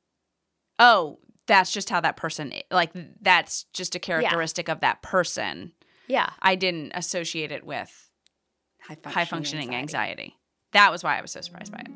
oh, 0.79 1.19
that's 1.48 1.72
just 1.72 1.89
how 1.89 2.00
that 2.00 2.15
person 2.15 2.53
like 2.72 2.91
that's 3.22 3.65
just 3.74 3.95
a 3.95 4.00
characteristic 4.00 4.69
of 4.69 4.79
that 4.79 5.01
person. 5.01 5.74
Yeah. 6.07 6.29
I 6.41 6.55
didn't 6.55 6.93
associate 6.95 7.51
it 7.51 7.65
with 7.65 8.10
High 8.81 8.95
functioning, 8.95 9.13
high 9.13 9.25
functioning 9.25 9.75
anxiety. 9.75 10.38
That 10.72 10.91
was 10.91 11.03
why 11.03 11.17
I 11.17 11.22
was 11.22 11.31
so 11.31 11.41
surprised 11.41 11.72
by 11.72 11.79
it. 11.79 11.91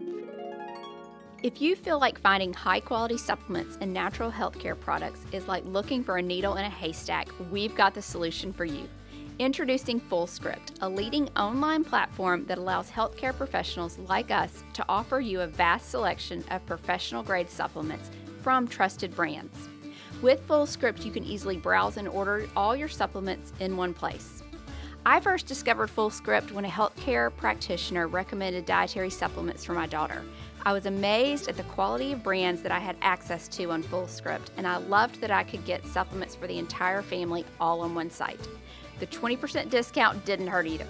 If 1.43 1.61
you 1.61 1.75
feel 1.75 1.99
like 1.99 2.19
finding 2.19 2.51
high 2.51 2.79
quality 2.79 3.15
supplements 3.15 3.77
and 3.79 3.93
natural 3.93 4.31
healthcare 4.31 4.77
products 4.77 5.19
is 5.31 5.47
like 5.47 5.63
looking 5.65 6.03
for 6.03 6.17
a 6.17 6.21
needle 6.21 6.55
in 6.55 6.65
a 6.65 6.69
haystack, 6.69 7.29
we've 7.51 7.75
got 7.75 7.93
the 7.93 8.01
solution 8.01 8.51
for 8.51 8.65
you. 8.65 8.89
Introducing 9.37 10.01
FullScript, 10.01 10.79
a 10.81 10.89
leading 10.89 11.29
online 11.37 11.83
platform 11.83 12.43
that 12.47 12.57
allows 12.57 12.89
healthcare 12.89 13.37
professionals 13.37 13.99
like 13.99 14.31
us 14.31 14.63
to 14.73 14.83
offer 14.89 15.19
you 15.19 15.41
a 15.41 15.47
vast 15.47 15.91
selection 15.91 16.43
of 16.49 16.65
professional 16.65 17.21
grade 17.21 17.51
supplements 17.51 18.09
from 18.41 18.67
trusted 18.67 19.15
brands. 19.15 19.69
With 20.23 20.45
FullScript, 20.47 21.05
you 21.05 21.11
can 21.11 21.23
easily 21.23 21.57
browse 21.57 21.97
and 21.97 22.07
order 22.07 22.47
all 22.55 22.75
your 22.75 22.89
supplements 22.89 23.53
in 23.59 23.77
one 23.77 23.93
place. 23.93 24.41
I 25.05 25.21
first 25.21 25.45
discovered 25.45 25.89
FullScript 25.89 26.51
when 26.51 26.65
a 26.65 26.69
healthcare 26.69 27.33
practitioner 27.37 28.07
recommended 28.07 28.65
dietary 28.65 29.09
supplements 29.09 29.63
for 29.63 29.73
my 29.73 29.85
daughter. 29.85 30.23
I 30.67 30.73
was 30.73 30.85
amazed 30.85 31.47
at 31.47 31.55
the 31.55 31.63
quality 31.63 32.11
of 32.11 32.21
brands 32.21 32.61
that 32.61 32.73
I 32.73 32.79
had 32.79 32.97
access 33.01 33.47
to 33.47 33.71
on 33.71 33.81
FullScript, 33.83 34.49
and 34.57 34.67
I 34.67 34.75
loved 34.75 35.21
that 35.21 35.31
I 35.31 35.45
could 35.45 35.63
get 35.63 35.87
supplements 35.87 36.35
for 36.35 36.45
the 36.45 36.57
entire 36.57 37.01
family 37.01 37.45
all 37.61 37.79
on 37.79 37.95
one 37.95 38.09
site. 38.09 38.49
The 38.99 39.07
20% 39.07 39.69
discount 39.69 40.25
didn't 40.25 40.47
hurt 40.47 40.67
either. 40.67 40.85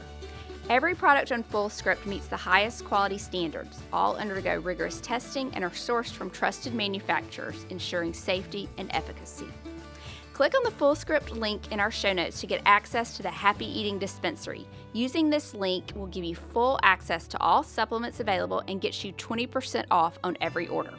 Every 0.72 0.96
product 0.96 1.32
on 1.32 1.44
FullScript 1.44 2.08
meets 2.08 2.26
the 2.26 2.36
highest 2.36 2.86
quality 2.86 3.20
standards. 3.20 3.84
All 3.94 4.16
undergo 4.16 4.58
rigorous 4.62 5.00
testing 5.00 5.52
and 5.54 5.64
are 5.64 5.70
sourced 5.70 6.12
from 6.12 6.32
trusted 6.32 6.74
manufacturers, 6.74 7.68
ensuring 7.70 8.16
safety 8.16 8.68
and 8.80 8.90
efficacy. 8.96 9.46
Click 10.38 10.54
on 10.54 10.62
the 10.64 10.70
Fullscript 10.70 11.32
link 11.32 11.72
in 11.72 11.80
our 11.80 11.90
show 11.90 12.14
notes 12.14 12.40
to 12.42 12.46
get 12.46 12.62
access 12.64 13.18
to 13.18 13.24
the 13.24 13.30
Happy 13.32 13.66
Eating 13.66 13.98
Dispensary. 13.98 14.68
Using 14.94 15.32
this 15.32 15.56
link 15.56 15.92
will 15.96 16.06
give 16.06 16.24
you 16.24 16.36
full 16.36 16.80
access 16.84 17.28
to 17.30 17.40
all 17.40 17.64
supplements 17.64 18.20
available 18.20 18.62
and 18.68 18.80
gets 18.80 19.04
you 19.04 19.14
20% 19.14 19.86
off 19.90 20.20
on 20.24 20.38
every 20.40 20.68
order. 20.68 20.94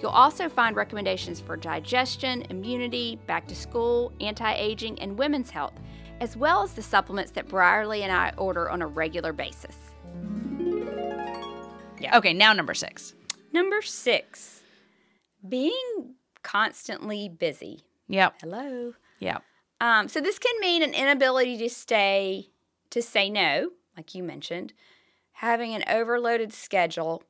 You'll 0.00 0.12
also 0.12 0.48
find 0.48 0.76
recommendations 0.76 1.40
for 1.40 1.56
digestion, 1.56 2.42
immunity, 2.42 3.18
back 3.26 3.48
to 3.48 3.56
school, 3.56 4.12
anti 4.20 4.54
aging, 4.54 5.00
and 5.00 5.18
women's 5.18 5.50
health, 5.50 5.74
as 6.20 6.36
well 6.36 6.62
as 6.62 6.74
the 6.74 6.82
supplements 6.82 7.32
that 7.32 7.48
Brierley 7.48 8.04
and 8.04 8.12
I 8.12 8.34
order 8.38 8.70
on 8.70 8.82
a 8.82 8.86
regular 8.86 9.32
basis. 9.32 9.76
Yeah. 11.98 12.16
Okay, 12.18 12.32
now 12.32 12.52
number 12.52 12.72
six. 12.72 13.14
Number 13.52 13.82
six, 13.82 14.62
being 15.48 16.14
constantly 16.44 17.28
busy. 17.28 17.85
Yep. 18.08 18.34
Hello. 18.40 18.94
Yep. 19.20 19.42
Um, 19.80 20.08
so 20.08 20.20
this 20.20 20.38
can 20.38 20.58
mean 20.60 20.82
an 20.82 20.94
inability 20.94 21.58
to 21.58 21.68
stay 21.68 22.50
to 22.90 23.02
say 23.02 23.28
no, 23.28 23.70
like 23.96 24.14
you 24.14 24.22
mentioned, 24.22 24.72
having 25.32 25.74
an 25.74 25.84
overloaded 25.88 26.52
schedule. 26.52 27.22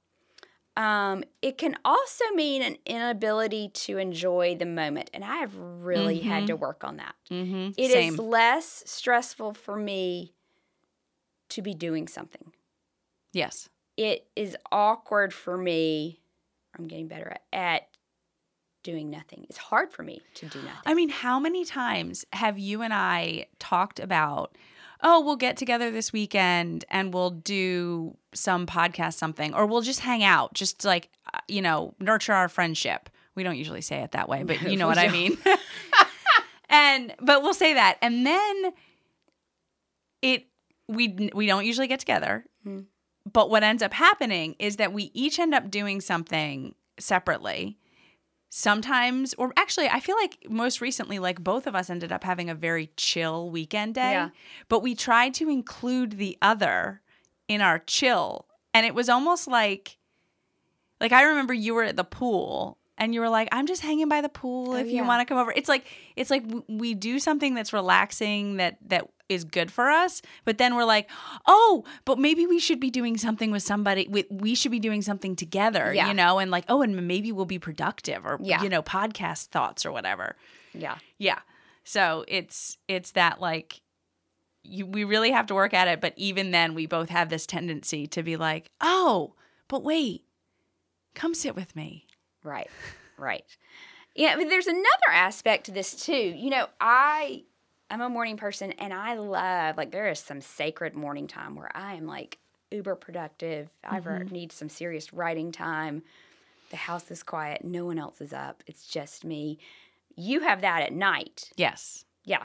Um, 0.77 1.25
it 1.41 1.57
can 1.57 1.77
also 1.87 2.25
mean 2.35 2.61
an 2.63 2.77
inability 2.85 3.71
to 3.71 3.97
enjoy 3.97 4.57
the 4.59 4.67
moment, 4.67 5.11
and 5.15 5.25
I 5.25 5.37
have 5.37 5.57
really 5.57 6.21
had 6.21 6.47
to 6.49 6.55
work 6.57 6.85
on 6.85 6.99
that. 6.99 7.15
Mm-hmm. 7.31 7.71
It 7.79 7.85
is 7.87 7.93
Same. 7.93 8.17
less 8.17 8.83
stressful 8.85 9.55
for 9.55 9.75
me 9.77 10.35
to 11.49 11.63
be 11.63 11.73
doing 11.75 12.07
something. 12.09 12.53
yes. 13.33 13.69
It 13.97 14.27
is 14.37 14.55
awkward 14.71 15.33
for 15.33 15.57
me. 15.57 16.21
I'm 16.79 16.87
getting 16.87 17.09
better 17.09 17.31
at, 17.31 17.43
at 17.51 17.83
doing 18.87 19.11
nothing. 19.11 19.45
It's 19.49 19.59
hard 19.59 19.91
for 19.91 20.05
me 20.05 20.23
to 20.35 20.47
do 20.47 20.61
nothing. 20.61 20.81
I 20.87 20.95
mean, 20.95 21.09
how 21.09 21.41
many 21.41 21.65
times 21.65 22.25
have 22.33 22.57
you 22.57 22.83
and 22.83 22.95
I 22.95 23.47
talked 23.59 23.99
about, 23.99 24.57
oh, 25.03 25.21
we'll 25.21 25.35
get 25.35 25.57
together 25.57 25.91
this 25.91 26.13
weekend 26.13 26.85
and 26.89 27.13
we'll 27.13 27.31
do 27.31 28.17
some 28.33 28.65
podcast, 28.65 29.15
something, 29.15 29.53
or 29.55 29.67
we'll 29.67 29.83
just 29.83 30.01
hang 30.01 30.23
out, 30.23 30.55
just 30.55 30.85
like, 30.85 31.11
uh, 31.35 31.41
you 31.49 31.61
know, 31.61 31.95
nurture 31.99 32.33
our 32.33 32.49
friendship. 32.49 33.11
We 33.35 33.43
don't 33.43 33.57
usually 33.57 33.81
say 33.81 34.03
it 34.03 34.13
that 34.13 34.29
way, 34.29 34.45
but 34.45 34.63
you 34.63 34.77
know 34.77 34.87
what 34.93 34.99
I 34.99 35.09
mean. 35.09 35.37
and, 36.71 37.13
but 37.21 37.43
we'll 37.43 37.55
say 37.55 37.75
that. 37.75 37.99
And 38.01 38.25
then 38.25 38.73
it, 40.23 40.47
we, 40.87 41.31
we 41.35 41.47
don't 41.47 41.67
usually 41.67 41.89
get 41.89 41.99
together. 41.99 42.45
Hmm. 42.63 42.83
But 43.31 43.51
what 43.51 43.65
ends 43.65 43.83
up 43.83 43.93
happening 43.93 44.55
is 44.61 44.77
that 44.77 44.93
we 44.93 45.11
each 45.13 45.41
end 45.41 45.55
up 45.55 45.73
doing 45.73 46.01
something 46.01 46.77
separately 47.01 47.79
sometimes 48.59 49.35
or 49.35 49.53
actually 49.59 49.87
I 49.87 50.01
feel 50.01 50.17
like 50.17 50.39
most 50.49 50.81
recently 50.81 51.19
like 51.19 51.45
both 51.45 51.67
of 51.67 51.75
us 51.75 51.91
ended 51.91 52.11
up 52.11 52.25
having 52.25 52.49
a 52.49 52.55
very 52.55 52.91
chill 52.97 53.51
weekend 53.51 53.97
day, 53.97 54.13
Yeah. 54.13 54.31
but 54.71 54.81
we 54.83 54.95
tried 54.95 55.35
to 55.35 55.51
include 55.51 56.13
the 56.13 56.39
other 56.41 57.03
in 57.49 57.61
our 57.61 57.79
chill 57.81 58.47
and 58.73 58.87
it 58.87 58.95
was 58.95 59.11
almost 59.11 59.47
like 59.47 59.99
like 61.03 61.13
I 61.13 61.25
remember 61.25 61.53
you 61.53 61.75
were 61.75 61.83
at 61.85 61.97
the 61.97 62.05
pool 62.05 62.79
and 62.97 63.13
you 63.13 63.21
were 63.21 63.29
like 63.29 63.49
I'm 63.53 63.67
just 63.67 63.83
hanging 63.83 64.09
by 64.09 64.23
the 64.23 64.31
pool 64.31 64.71
oh, 64.73 64.77
if 64.77 64.87
you 64.87 65.01
Oh, 65.01 65.03
yeah. 65.03 65.07
want 65.09 65.21
to 65.21 65.27
come 65.31 65.37
over. 65.37 65.53
It's 65.55 65.69
like 65.69 65.85
it's 66.17 66.31
like 66.31 66.45
w- 66.49 66.65
we 66.67 66.95
do 66.95 67.19
something 67.19 67.53
that's 67.53 67.75
relaxing 67.75 68.57
that 68.57 68.79
that 68.89 69.07
is 69.29 69.45
good 69.45 69.71
for 69.71 69.91
us, 69.91 70.23
but 70.45 70.59
then 70.59 70.75
we're 70.77 70.85
like, 70.85 71.09
"Oh, 71.47 71.85
but 72.05 72.19
maybe 72.19 72.47
we 72.47 72.59
should 72.59 72.79
be 72.81 72.91
doing 72.91 73.17
something 73.17 73.51
with 73.51 73.63
somebody 73.63 74.07
we, 74.09 74.25
we 74.31 74.55
should 74.55 74.71
be 74.71 74.79
doing 74.81 75.03
something 75.03 75.35
together, 75.37 75.93
Yeah. 75.95 76.09
you 76.09 76.15
know, 76.15 76.39
and 76.39 76.51
like, 76.51 76.65
oh, 76.69 76.83
and 76.83 77.07
maybe 77.09 77.33
we'll 77.33 77.45
be 77.45 77.59
productive 77.59 78.25
or 78.25 78.39
Yeah. 78.41 78.63
you 78.63 78.69
know, 78.69 78.83
podcast 78.83 79.47
thoughts 79.49 79.85
or 79.85 79.93
whatever." 79.93 80.37
Yeah. 80.73 80.99
Yeah. 81.19 81.41
So 81.85 82.25
it's 82.29 82.79
it's 82.89 83.13
that 83.13 83.41
like 83.41 83.81
you, 84.63 84.85
we 84.87 85.05
really 85.05 85.31
have 85.31 85.47
to 85.47 85.55
work 85.55 85.73
at 85.75 85.87
it, 85.89 86.01
but 86.01 86.13
even 86.17 86.51
then 86.51 86.75
we 86.75 86.87
both 86.87 87.09
have 87.11 87.29
this 87.29 87.47
tendency 87.47 88.07
to 88.09 88.23
be 88.23 88.37
like, 88.37 88.71
"Oh, 88.81 89.35
but 89.69 89.83
wait. 89.83 90.25
Come 91.15 91.35
sit 91.35 91.55
with 91.57 91.75
me." 91.75 92.07
Right. 92.43 92.69
Right. 93.17 93.45
Yeah, 94.15 94.37
but 94.37 94.49
there's 94.49 94.67
another 94.67 95.11
aspect 95.13 95.67
to 95.67 95.73
this 95.73 95.95
too. 96.05 96.13
You 96.13 96.51
know, 96.51 96.67
I 96.81 97.43
I'm 97.91 98.01
a 98.01 98.09
morning 98.09 98.37
person 98.37 98.73
and 98.73 98.93
I 98.93 99.15
love 99.15 99.77
like 99.77 99.93
there 99.93 100.09
is 100.09 100.19
some 100.19 100.41
sacred 100.41 100.95
morning 100.95 101.27
time 101.27 101.55
where 101.55 101.71
I 101.75 101.95
am 101.95 102.07
like 102.07 102.39
uber 102.71 102.97
productive. 102.97 103.69
I 103.85 103.99
ever 103.99 104.25
need 104.25 104.53
some 104.53 104.69
serious 104.69 105.13
writing 105.13 105.53
time. 105.53 106.03
The 106.71 106.77
house 106.77 107.11
is 107.11 107.23
quiet, 107.23 107.65
no 107.65 107.85
one 107.85 107.99
else 107.99 108.21
is 108.21 108.33
up. 108.33 108.65
It's 108.67 108.87
just 108.89 109.25
me. 109.25 109.59
You 110.17 110.41
have 110.41 110.63
that 110.63 110.83
at 110.83 110.93
night. 110.93 111.51
Yes. 111.57 112.05
Yeah. 112.25 112.45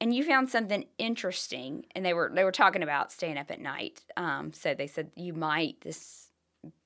And 0.00 0.12
you 0.12 0.24
found 0.24 0.50
something 0.50 0.86
interesting 0.98 1.86
and 1.94 2.04
they 2.04 2.12
were 2.12 2.30
they 2.34 2.42
were 2.42 2.52
talking 2.52 2.82
about 2.82 3.12
staying 3.12 3.38
up 3.38 3.50
at 3.50 3.60
night. 3.60 4.02
Um, 4.16 4.52
so 4.52 4.74
they 4.74 4.88
said 4.88 5.10
you 5.14 5.32
might 5.32 5.80
this 5.82 6.28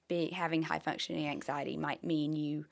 be 0.09 0.31
having 0.31 0.63
high 0.63 0.79
functioning 0.79 1.29
anxiety 1.29 1.77
might 1.77 2.05
mean 2.05 2.35
you 2.35 2.67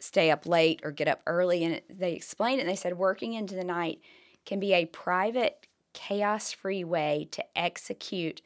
stay 0.00 0.30
up 0.30 0.46
late 0.46 0.80
or 0.84 0.90
get 0.92 1.08
up 1.08 1.20
early 1.26 1.64
and 1.64 1.80
they 1.90 2.12
explained 2.12 2.58
it 2.60 2.62
and 2.62 2.70
they 2.70 2.76
said 2.76 2.96
working 2.96 3.32
into 3.34 3.54
the 3.54 3.64
night 3.64 4.00
can 4.44 4.60
be 4.60 4.72
a 4.72 4.84
private 4.86 5.66
chaos 5.92 6.52
free 6.52 6.84
way 6.84 7.26
to 7.32 7.44
execute 7.58 8.40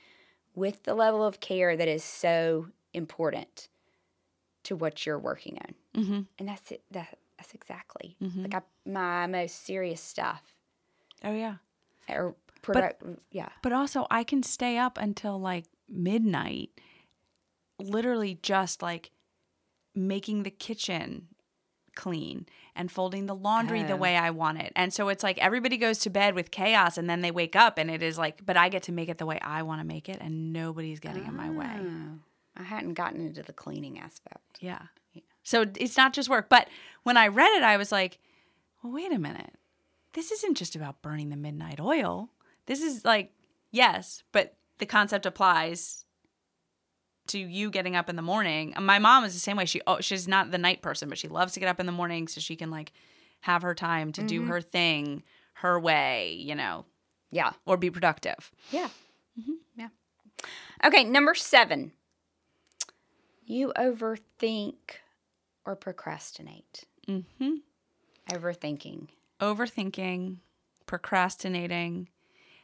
with 0.55 0.83
the 0.85 0.95
level 0.95 1.25
of 1.25 1.41
care 1.41 1.77
that 1.77 1.89
is 1.89 2.03
so 2.03 2.69
important 2.95 3.69
to 4.63 4.77
what 4.77 5.05
you're 5.07 5.19
working 5.19 5.59
on 5.63 5.75
Mm-hmm. 6.03 6.21
and 6.39 6.49
that's 6.49 6.71
it 6.73 6.83
that, 6.91 7.19
that's 7.37 7.53
exactly 7.53 8.17
like 8.21 8.55
I, 8.55 8.63
my 8.91 9.27
most 9.27 9.67
serious 9.67 10.01
stuff 10.01 10.43
Oh 11.23 11.35
yeah. 11.35 11.57
or 12.09 12.35
product 12.63 13.03
yeah 13.31 13.51
But 13.63 13.73
also, 13.75 14.07
I 14.11 14.25
can 14.25 14.43
stay 14.43 14.79
up 14.79 14.97
until 14.99 15.39
like 15.39 15.67
midnight, 15.89 16.71
literally 17.79 18.39
just 18.43 18.83
like 18.83 19.11
making 19.95 20.43
the 20.45 20.51
kitchen 20.51 21.29
clean 21.95 22.47
and 22.75 22.91
folding 22.91 23.27
the 23.27 23.35
laundry 23.35 23.83
the 23.83 23.93
Oh. 23.93 23.97
way 23.97 24.17
I 24.17 24.31
want 24.31 24.61
it. 24.61 24.73
And 24.75 24.93
so 24.93 25.09
it's 25.09 25.23
like 25.23 25.39
everybody 25.39 25.77
goes 25.77 25.99
to 26.01 26.11
bed 26.11 26.35
with 26.35 26.51
chaos 26.51 26.97
and 26.99 27.09
then 27.09 27.21
they 27.21 27.31
wake 27.31 27.55
up 27.57 27.79
and 27.79 27.91
it 27.91 28.03
is 28.03 28.17
like, 28.19 28.45
but 28.45 28.57
I 28.57 28.69
get 28.69 28.83
to 28.85 28.93
make 28.93 29.09
it 29.09 29.19
the 29.19 29.27
way 29.27 29.39
I 29.41 29.63
want 29.63 29.81
to 29.81 29.87
make 29.87 30.09
it 30.09 30.19
and 30.21 30.53
nobody's 30.53 31.01
getting 31.01 31.27
in 31.27 31.35
my 31.37 31.51
way. 31.51 31.69
Oh, 31.79 32.19
i 32.57 32.63
hadn't 32.63 32.95
gotten 32.95 33.21
into 33.27 33.43
the 33.43 33.53
cleaning 33.53 33.99
aspect 33.99 34.59
Yeah. 34.61 34.83
So 35.45 35.63
it's 35.77 35.97
not 35.97 36.13
just 36.13 36.29
work. 36.29 36.49
But 36.49 36.69
when 37.03 37.17
I 37.17 37.27
read 37.29 37.57
it, 37.57 37.63
I 37.65 37.77
was 37.77 37.91
like, 37.91 38.19
well, 38.83 38.93
wait 38.93 39.13
a 39.13 39.19
minute. 39.19 39.55
This 40.13 40.31
isn't 40.31 40.57
just 40.57 40.77
about 40.77 41.03
burning 41.03 41.31
the 41.31 41.37
midnight 41.37 41.81
oil. 41.81 42.29
This 42.67 42.81
is 42.81 43.05
like, 43.05 43.33
yes, 43.73 44.23
but 44.31 44.55
the 44.79 44.87
concept 44.87 45.27
applies 45.27 46.02
to 47.29 47.39
you 47.39 47.71
getting 47.71 47.95
up 47.97 48.09
in 48.09 48.17
the 48.17 48.23
morning. 48.23 48.75
My 48.81 48.99
mom 48.99 49.25
is 49.25 49.33
the 49.35 49.41
same 49.41 49.57
way. 49.57 49.65
She 49.65 49.81
oh, 49.87 50.01
she's 50.01 50.27
not 50.29 50.51
the 50.51 50.59
night 50.59 50.83
person, 50.83 51.09
but 51.09 51.19
she 51.19 51.29
loves 51.29 51.53
to 51.55 51.61
get 51.61 51.69
up 51.69 51.81
in 51.81 51.87
the 51.87 51.93
morning 51.93 52.29
so 52.29 52.41
she 52.41 52.57
can 52.57 52.71
like 52.71 52.93
have 53.41 53.63
her 53.63 53.75
time 53.75 54.13
to 54.13 54.23
do 54.23 54.43
her 54.45 54.61
thing 54.61 55.23
her 55.55 55.79
way, 55.79 56.33
you 56.33 56.55
know, 56.55 56.85
yeah 57.31 57.53
or 57.67 57.77
be 57.77 57.91
productive. 57.91 58.51
yeah 58.71 58.89
Mm-hmm. 59.41 59.53
yeah 59.77 59.89
okay 60.85 61.05
number 61.05 61.35
seven 61.35 61.93
you 63.47 63.73
overthink 63.79 64.75
or 65.65 65.75
procrastinate 65.77 66.85
Mm-hmm. 67.09 67.55
overthinking 68.31 69.09
Overthinking, 69.41 70.37
procrastinating, 70.87 72.09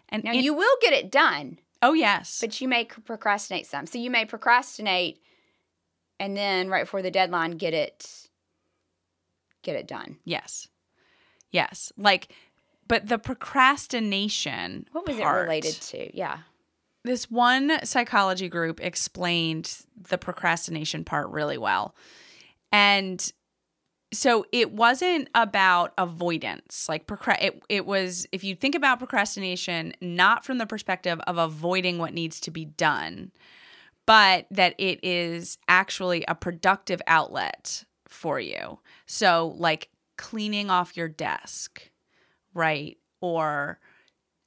and 0.09 0.23
now 0.23 0.33
it- 0.33 0.45
you 0.45 0.55
will 0.55 0.77
get 0.81 0.93
it 0.93 1.11
done 1.11 1.59
oh 1.83 1.93
yes, 1.93 2.39
but 2.41 2.61
you 2.61 2.69
may 2.69 2.85
procrastinate 2.85 3.67
some 3.67 3.87
so 3.87 3.99
you 3.99 4.11
may 4.11 4.25
procrastinate 4.25 5.21
and 6.21 6.37
then 6.37 6.69
right 6.69 6.85
before 6.85 7.03
the 7.03 7.11
deadline 7.11 7.53
get 7.53 7.75
it 7.75 8.29
get 9.63 9.77
it 9.77 9.87
done 9.87 10.17
Yes. 10.25 10.69
Yes. 11.51 11.93
Like, 11.97 12.33
but 12.87 13.09
the 13.09 13.19
procrastination. 13.19 14.87
what 14.93 15.07
was 15.07 15.17
part- 15.17 15.39
it 15.39 15.43
related 15.43 15.75
to 15.75 16.17
yeah 16.17 16.39
This 17.05 17.31
one 17.31 17.85
psychology 17.85 18.49
group 18.49 18.81
explained 18.81 19.85
the 20.09 20.19
procrastination 20.19 21.05
part 21.05 21.29
really 21.31 21.59
well. 21.59 21.95
And 22.73 23.33
so 24.13 24.47
it 24.53 24.73
wasn't 24.73 25.29
about 25.35 25.93
avoidance. 25.99 26.89
Like, 26.89 27.07
procra- 27.07 27.43
it, 27.43 27.63
it 27.69 27.87
was, 27.87 28.27
if 28.33 28.43
you 28.43 28.55
think 28.55 28.75
about 28.75 28.99
procrastination, 28.99 29.93
not 30.01 30.45
from 30.45 30.59
the 30.59 30.67
perspective 30.67 31.21
of 31.27 31.37
avoiding 31.37 31.99
what 31.99 32.15
needs 32.15 32.41
to 32.41 32.51
be 32.51 32.65
done, 32.65 33.33
but 34.07 34.47
that 34.51 34.75
it 34.79 35.01
is 35.03 35.59
actually 35.69 36.25
a 36.27 36.35
productive 36.35 37.03
outlet 37.07 37.85
for 38.07 38.41
you. 38.41 38.79
So, 39.07 39.55
like 39.59 39.91
cleaning 40.17 40.71
off 40.71 40.97
your 40.97 41.09
desk, 41.09 41.91
right? 42.55 42.97
Or 43.21 43.79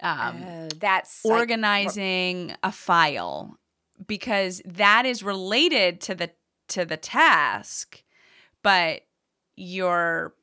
um, 0.02 0.44
oh, 0.44 0.68
that's 0.80 1.24
like- 1.24 1.40
organizing 1.40 2.56
a 2.64 2.72
file 2.72 3.58
because 4.08 4.62
that 4.66 5.06
is 5.06 5.22
related 5.22 6.02
to 6.02 6.16
the 6.16 6.32
to 6.70 6.86
the 6.86 6.98
task, 6.98 8.04
but 8.64 9.02
you're 9.62 10.34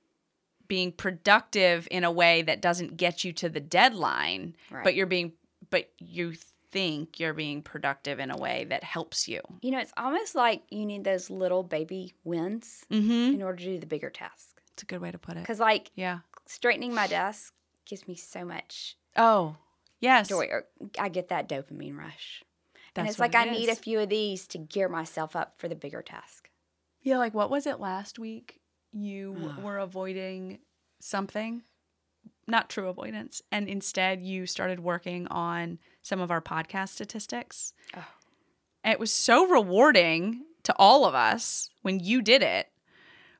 being 0.68 0.92
productive 0.92 1.88
in 1.90 2.04
a 2.04 2.11
way 2.11 2.42
that 2.42 2.61
doesn't 2.61 2.96
get 2.96 3.24
you 3.24 3.33
to 3.33 3.48
the 3.48 3.61
deadline, 3.61 4.54
Right. 4.70 4.85
but 4.85 4.94
you're 4.94 5.07
being 5.07 5.33
but 5.70 5.90
you 5.98 6.33
think 6.70 7.18
you're 7.20 7.35
being 7.35 7.61
productive 7.62 8.18
in 8.20 8.31
a 8.31 8.37
way 8.37 8.64
that 8.70 8.85
helps 8.85 9.26
you. 9.28 9.40
You 9.61 9.70
know, 9.70 9.78
it's 9.81 9.92
almost 9.98 10.35
like 10.35 10.62
you 10.70 10.87
need 10.87 11.04
those 11.04 11.28
little 11.31 11.62
baby 11.62 12.14
wins 12.24 12.85
Mhm. 12.90 13.35
in 13.35 13.42
order 13.42 13.59
to 13.59 13.64
do 13.64 13.78
the 13.81 13.87
bigger 13.87 14.09
task. 14.09 14.62
It's 14.72 14.83
a 14.83 14.87
good 14.87 15.00
way 15.00 15.11
to 15.11 15.18
put 15.18 15.37
it. 15.37 15.40
Because, 15.40 15.61
like, 15.61 15.90
Yeah. 15.94 16.20
straightening 16.46 16.94
my 16.94 17.07
desk 17.07 17.52
gives 17.87 18.07
me 18.07 18.14
so 18.14 18.44
much 18.44 18.96
Oh, 19.16 19.57
yes. 20.00 20.28
joy. 20.28 20.46
Or 20.46 20.66
I 20.98 21.09
get 21.09 21.28
that 21.28 21.48
dopamine 21.48 21.96
rush. 21.98 22.42
and 22.74 23.07
That's 23.07 23.14
it's 23.14 23.18
like 23.20 23.35
what 23.35 23.46
I 23.46 23.48
it 23.48 23.52
need 23.59 23.68
a 23.68 23.74
few 23.76 23.98
of 24.00 24.09
these 24.09 24.46
to 24.48 24.59
gear 24.59 24.88
myself 24.88 25.35
up 25.37 25.59
for 25.59 25.68
the 25.68 25.74
bigger 25.76 26.02
task. 26.02 26.50
Yeah, 27.02 27.18
like 27.18 27.35
what 27.35 27.50
was 27.50 27.66
it 27.66 27.78
last 27.81 28.18
week? 28.18 28.61
You 29.02 29.37
Ugh. 29.44 29.54
Ah. 29.58 29.61
were 29.62 29.78
avoiding 29.78 30.58
something, 31.00 31.62
not 32.46 32.68
true 32.70 32.88
avoidance, 32.88 33.42
and 33.52 33.68
instead 33.68 34.22
you 34.22 34.46
started 34.46 34.80
working 34.80 35.26
on 35.28 35.78
some 36.02 36.20
of 36.20 36.30
our 36.30 36.40
podcast 36.40 36.88
statistics. 36.90 37.72
Oh. 37.96 38.04
It 38.84 38.98
was 38.98 39.12
so 39.12 39.46
rewarding 39.46 40.44
to 40.64 40.74
all 40.78 41.04
of 41.04 41.14
us 41.14 41.70
when 41.82 42.00
you 42.00 42.22
did 42.22 42.42
it. 42.42 42.68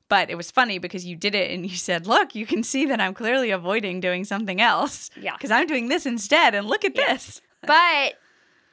But 0.09 0.31
it 0.31 0.37
was 0.37 0.51
funny 0.51 0.79
because 0.79 1.05
you 1.05 1.17
did 1.17 1.35
it 1.35 1.51
and 1.51 1.67
you 1.69 1.77
said, 1.77 2.07
Look, 2.07 2.35
you 2.35 2.47
can 2.47 2.63
see 2.63 2.87
that 2.87 2.99
I'm 3.01 3.13
clearly 3.13 3.51
avoiding 3.51 4.01
doing 4.01 4.25
something 4.25 4.59
else. 4.61 5.11
Yeah. 5.21 5.35
Because 5.37 5.51
I'm 5.51 5.67
doing 5.67 5.89
this 5.89 6.07
instead. 6.07 6.55
And 6.55 6.67
look 6.67 6.85
at 6.85 6.97
Yeah. 6.97 7.13
this. 7.13 7.41
But 7.61 8.15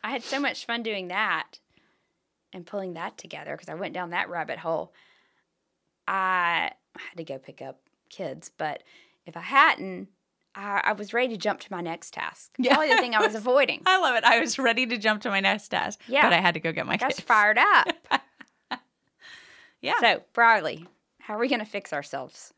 I 0.04 0.12
had 0.12 0.24
so 0.24 0.40
much 0.40 0.66
fun 0.66 0.82
doing 0.84 1.08
that 1.10 1.60
and 2.54 2.66
pulling 2.66 2.94
that 2.94 3.18
together 3.18 3.52
because 3.56 3.68
I 3.68 3.74
went 3.74 3.94
down 3.94 4.12
that 4.12 4.30
rabbit 4.30 4.60
hole. 4.60 4.94
I 6.08 6.72
had 6.98 7.18
to 7.18 7.24
go 7.24 7.38
pick 7.38 7.62
up 7.62 7.80
kids, 8.10 8.52
but 8.58 8.84
if 9.26 9.36
I 9.36 9.42
hadn't, 9.42 10.10
I, 10.56 10.82
I 10.84 10.92
was 10.94 11.14
ready 11.14 11.30
to 11.30 11.38
jump 11.38 11.60
to 11.62 11.68
my 11.72 11.82
next 11.82 12.14
task. 12.14 12.52
Yeah. 12.58 12.76
Probably 12.76 12.90
the 12.96 13.02
thing 13.02 13.16
I 13.16 13.22
was 13.26 13.36
avoiding. 13.44 13.82
I 13.86 14.00
love 14.00 14.16
it. 14.16 14.24
I 14.24 14.40
was 14.40 14.58
ready 14.60 14.86
to 14.86 14.98
jump 14.98 15.22
to 15.24 15.30
my 15.30 15.40
next 15.40 15.70
task. 15.70 16.00
Yeah. 16.08 16.22
But 16.22 16.34
I 16.34 16.40
had 16.42 16.54
to 16.54 16.60
go 16.60 16.72
get 16.72 16.86
my 16.86 16.98
I 17.02 17.06
was 17.06 17.16
kids. 17.16 17.20
fired 17.22 17.58
up. 17.58 17.88
Yeah. 19.82 20.00
So, 20.00 20.24
Brierley, 20.34 20.88
how 21.20 21.36
are 21.36 21.40
we 21.40 21.48
going 21.48 21.60
to 21.60 21.66
fix 21.66 21.94
ourselves? 21.94 22.54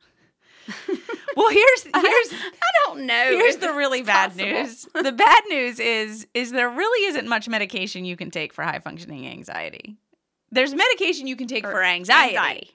Well, 1.35 1.49
here's 1.51 1.83
here's 1.83 1.93
I 2.33 2.69
don't 2.85 3.05
know. 3.05 3.13
Here's 3.13 3.57
the 3.57 3.71
really 3.71 4.01
bad 4.01 4.31
possible. 4.31 4.45
news. 4.49 4.87
The 4.91 5.11
bad 5.11 5.43
news 5.49 5.79
is 5.79 6.25
is 6.33 6.51
there 6.51 6.67
really 6.67 7.05
isn't 7.09 7.27
much 7.27 7.47
medication 7.47 8.05
you 8.05 8.17
can 8.17 8.31
take 8.31 8.53
for 8.53 8.63
high 8.63 8.79
functioning 8.79 9.27
anxiety. 9.27 9.97
There's 10.51 10.73
medication 10.73 11.27
you 11.27 11.35
can 11.35 11.47
take 11.47 11.63
For 11.63 11.69
for 11.73 11.83
anxiety, 11.83 12.71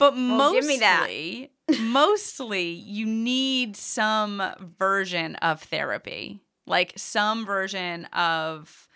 But 0.00 0.14
Well, 0.14 0.22
mostly, 0.22 0.60
give 0.60 0.66
me 0.66 0.78
that. 0.78 1.82
mostly 1.82 2.70
you 2.70 3.06
need 3.06 3.76
some 3.76 4.42
version 4.78 5.36
of 5.36 5.62
therapy, 5.62 6.40
like 6.66 6.94
some 6.96 7.46
version 7.46 8.06
of 8.06 8.88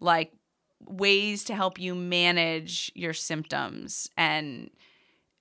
like 0.00 0.32
ways 0.80 1.44
to 1.44 1.54
help 1.54 1.78
you 1.78 1.94
manage 1.94 2.90
your 2.94 3.12
symptoms 3.12 4.10
and 4.16 4.70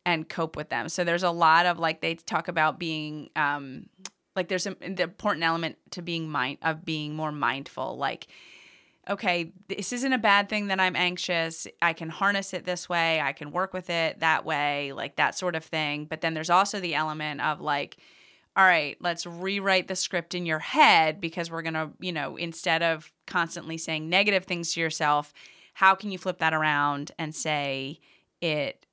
and 0.05 0.29
cope 0.29 0.55
with 0.55 0.69
them. 0.69 0.89
So 0.89 1.03
there's 1.03 1.23
a 1.23 1.31
lot 1.31 1.65
of 1.65 1.79
like 1.79 2.01
they 2.01 2.15
talk 2.15 2.47
about 2.47 2.77
being 2.77 3.29
um 3.35 3.87
like 4.35 4.49
there's 4.49 4.67
a, 4.67 4.75
the 4.81 5.03
important 5.03 5.45
element 5.45 5.77
to 5.91 6.01
being 6.01 6.29
mind 6.29 6.57
of 6.61 6.83
being 6.83 7.15
more 7.15 7.31
mindful 7.31 7.97
like 7.97 8.27
okay, 9.09 9.51
this 9.67 9.93
isn't 9.93 10.13
a 10.13 10.17
bad 10.17 10.49
thing 10.49 10.67
that 10.67 10.79
I'm 10.79 10.95
anxious. 10.95 11.67
I 11.81 11.93
can 11.93 12.09
harness 12.09 12.53
it 12.53 12.65
this 12.65 12.89
way. 12.89 13.21
I 13.21 13.33
can 13.33 13.51
work 13.51 13.73
with 13.73 13.89
it 13.89 14.19
that 14.19 14.45
way, 14.45 14.93
like 14.93 15.17
that 15.17 15.37
sort 15.37 15.55
of 15.55 15.63
thing. 15.63 16.05
But 16.05 16.21
then 16.21 16.33
there's 16.33 16.49
also 16.49 16.79
the 16.79 16.95
element 16.95 17.41
of 17.41 17.61
like, 17.61 17.97
all 18.55 18.65
right, 18.65 18.97
let's 19.01 19.25
rewrite 19.27 19.87
the 19.87 19.95
script 19.95 20.33
in 20.33 20.45
your 20.45 20.59
head 20.59 21.21
because 21.21 21.51
we're 21.51 21.61
going 21.61 21.73
to, 21.73 21.91
you 21.99 22.11
know, 22.11 22.35
instead 22.37 22.81
of 22.81 23.11
constantly 23.27 23.77
saying 23.77 24.09
negative 24.09 24.45
things 24.45 24.73
to 24.73 24.79
yourself, 24.79 25.33
how 25.73 25.93
can 25.93 26.09
you 26.09 26.17
flip 26.17 26.39
that 26.39 26.53
around 26.53 27.11
and 27.19 27.35
say 27.35 27.99
it 28.41 28.85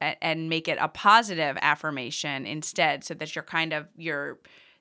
and 0.00 0.48
make 0.48 0.68
it 0.68 0.78
a 0.80 0.88
positive 0.88 1.56
affirmation 1.62 2.46
instead 2.46 3.04
so 3.04 3.14
that 3.14 3.34
you're 3.34 3.44
kind 3.44 3.72
of 3.72 3.86
you're 3.96 4.38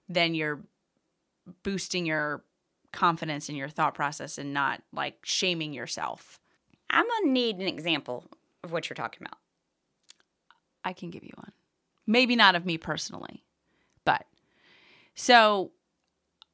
then 0.10 0.36
you're 0.36 0.62
boosting 1.64 2.06
your 2.06 2.44
confidence 2.94 3.50
in 3.50 3.56
your 3.56 3.70
thought 3.70 3.94
process 3.94 4.38
and 4.38 4.54
not 4.54 4.82
like 4.94 5.18
shaming 5.24 5.74
yourself. 5.74 6.40
I'm 6.90 7.06
gonna 7.08 7.32
need 7.32 7.58
an 7.58 7.68
example 7.68 8.26
of 8.64 8.72
what 8.72 8.90
you're 8.90 8.96
talking 8.96 9.24
about. 9.24 9.38
I 10.86 10.94
can 10.94 11.10
give 11.10 11.24
you 11.24 11.32
one. 11.36 11.52
Maybe 12.08 12.36
not 12.36 12.56
of 12.56 12.66
me 12.66 12.78
personally, 12.78 13.44
but 14.06 14.26
so 15.16 15.72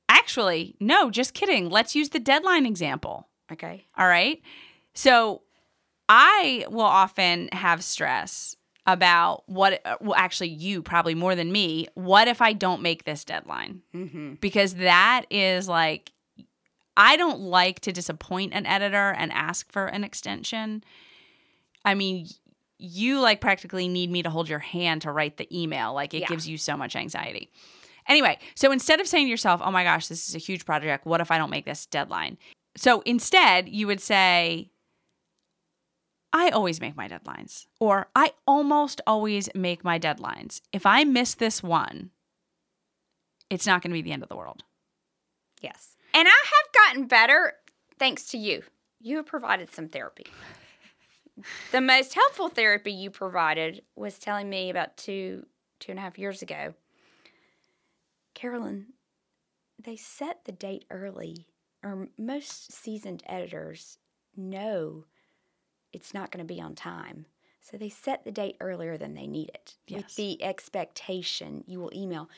actually, 0.07 0.75
no, 0.79 1.09
just 1.11 1.33
kidding. 1.33 1.69
Let's 1.69 1.95
use 1.95 2.09
the 2.09 2.19
deadline 2.19 2.65
example. 2.65 3.27
Okay. 3.51 3.85
All 3.97 4.07
right. 4.07 4.41
So 4.93 5.41
I 6.07 6.65
will 6.69 6.81
often 6.81 7.49
have 7.51 7.83
stress 7.83 8.55
about 8.85 9.43
what, 9.47 9.81
well, 10.01 10.15
actually, 10.15 10.49
you 10.49 10.81
probably 10.81 11.13
more 11.15 11.35
than 11.35 11.51
me. 11.51 11.87
What 11.93 12.27
if 12.27 12.41
I 12.41 12.53
don't 12.53 12.81
make 12.81 13.03
this 13.03 13.23
deadline? 13.23 13.81
Mm-hmm. 13.93 14.35
because 14.35 14.75
that 14.75 15.25
is 15.29 15.67
like 15.67 16.11
I 16.99 17.15
don't 17.15 17.39
like 17.39 17.79
to 17.81 17.93
disappoint 17.93 18.53
an 18.53 18.65
editor 18.65 19.11
and 19.17 19.31
ask 19.31 19.71
for 19.71 19.85
an 19.87 20.03
extension. 20.03 20.83
I 21.85 21.93
mean, 21.95 22.27
you 22.77 23.21
like 23.21 23.39
practically 23.39 23.87
need 23.87 24.11
me 24.11 24.21
to 24.21 24.29
hold 24.29 24.49
your 24.49 24.59
hand 24.59 25.03
to 25.03 25.11
write 25.11 25.37
the 25.37 25.47
email. 25.57 25.93
Like 25.93 26.13
it 26.13 26.21
Yeah. 26.21 26.27
gives 26.27 26.47
you 26.47 26.57
so 26.57 26.75
much 26.75 26.97
anxiety. 26.97 27.49
Anyway, 28.07 28.37
so 28.53 28.71
instead 28.71 28.99
of 28.99 29.07
saying 29.07 29.27
to 29.27 29.29
yourself, 29.29 29.61
"Oh 29.63 29.71
my 29.71 29.83
gosh, 29.85 30.07
this 30.07 30.27
is 30.27 30.35
a 30.35 30.39
huge 30.39 30.65
project. 30.65 31.05
What 31.05 31.21
if 31.21 31.31
I 31.31 31.37
don't 31.37 31.49
make 31.49 31.65
this 31.65 31.85
deadline?" 31.85 32.37
So 32.75 33.01
instead, 33.01 33.69
you 33.69 33.87
would 33.87 34.01
say, 34.01 34.71
I 36.33 36.49
always 36.49 36.81
make 36.81 36.95
my 36.95 37.07
deadlines, 37.07 37.65
or 37.79 38.09
I 38.15 38.33
almost 38.45 38.99
always 39.07 39.49
make 39.55 39.83
my 39.83 39.97
deadlines. 39.99 40.61
If 40.73 40.85
I 40.85 41.03
miss 41.03 41.33
this 41.33 41.63
one, 41.63 42.11
it's 43.49 43.65
not 43.65 43.81
going 43.81 43.91
to 43.91 43.95
be 43.95 44.01
the 44.01 44.11
end 44.11 44.21
of 44.23 44.29
the 44.29 44.35
world. 44.35 44.63
Yes. 45.61 45.95
And 46.13 46.27
I 46.27 46.31
have 46.31 46.73
gotten 46.73 47.07
better 47.07 47.53
thanks 47.97 48.25
to 48.31 48.37
you. 48.37 48.63
You 48.99 49.17
have 49.17 49.25
provided 49.25 49.71
some 49.71 49.87
therapy. 49.87 50.27
the 51.71 51.81
most 51.81 52.13
helpful 52.13 52.49
therapy 52.49 52.91
you 52.91 53.09
provided 53.09 53.83
was 53.95 54.19
telling 54.19 54.49
me 54.49 54.69
about 54.69 54.97
two, 54.97 55.45
two 55.79 55.91
and 55.91 55.99
a 55.99 56.01
half 56.01 56.17
years 56.17 56.41
ago. 56.41 56.73
Carolyn, 58.33 58.87
they 59.77 59.95
set 59.95 60.45
the 60.45 60.51
date 60.51 60.85
early, 60.89 61.47
or 61.83 62.09
most 62.17 62.71
seasoned 62.71 63.23
editors 63.25 63.97
know 64.35 65.05
it's 65.93 66.13
not 66.13 66.31
going 66.31 66.45
to 66.45 66.53
be 66.53 66.61
on 66.61 66.75
time. 66.75 67.25
So 67.61 67.77
they 67.77 67.89
set 67.89 68.23
the 68.23 68.31
date 68.31 68.55
earlier 68.59 68.97
than 68.97 69.13
they 69.13 69.27
need 69.27 69.49
it 69.49 69.75
with 69.91 70.15
the 70.15 70.41
expectation 70.43 71.63
you 71.67 71.79
will 71.79 71.91
email. 71.93 72.29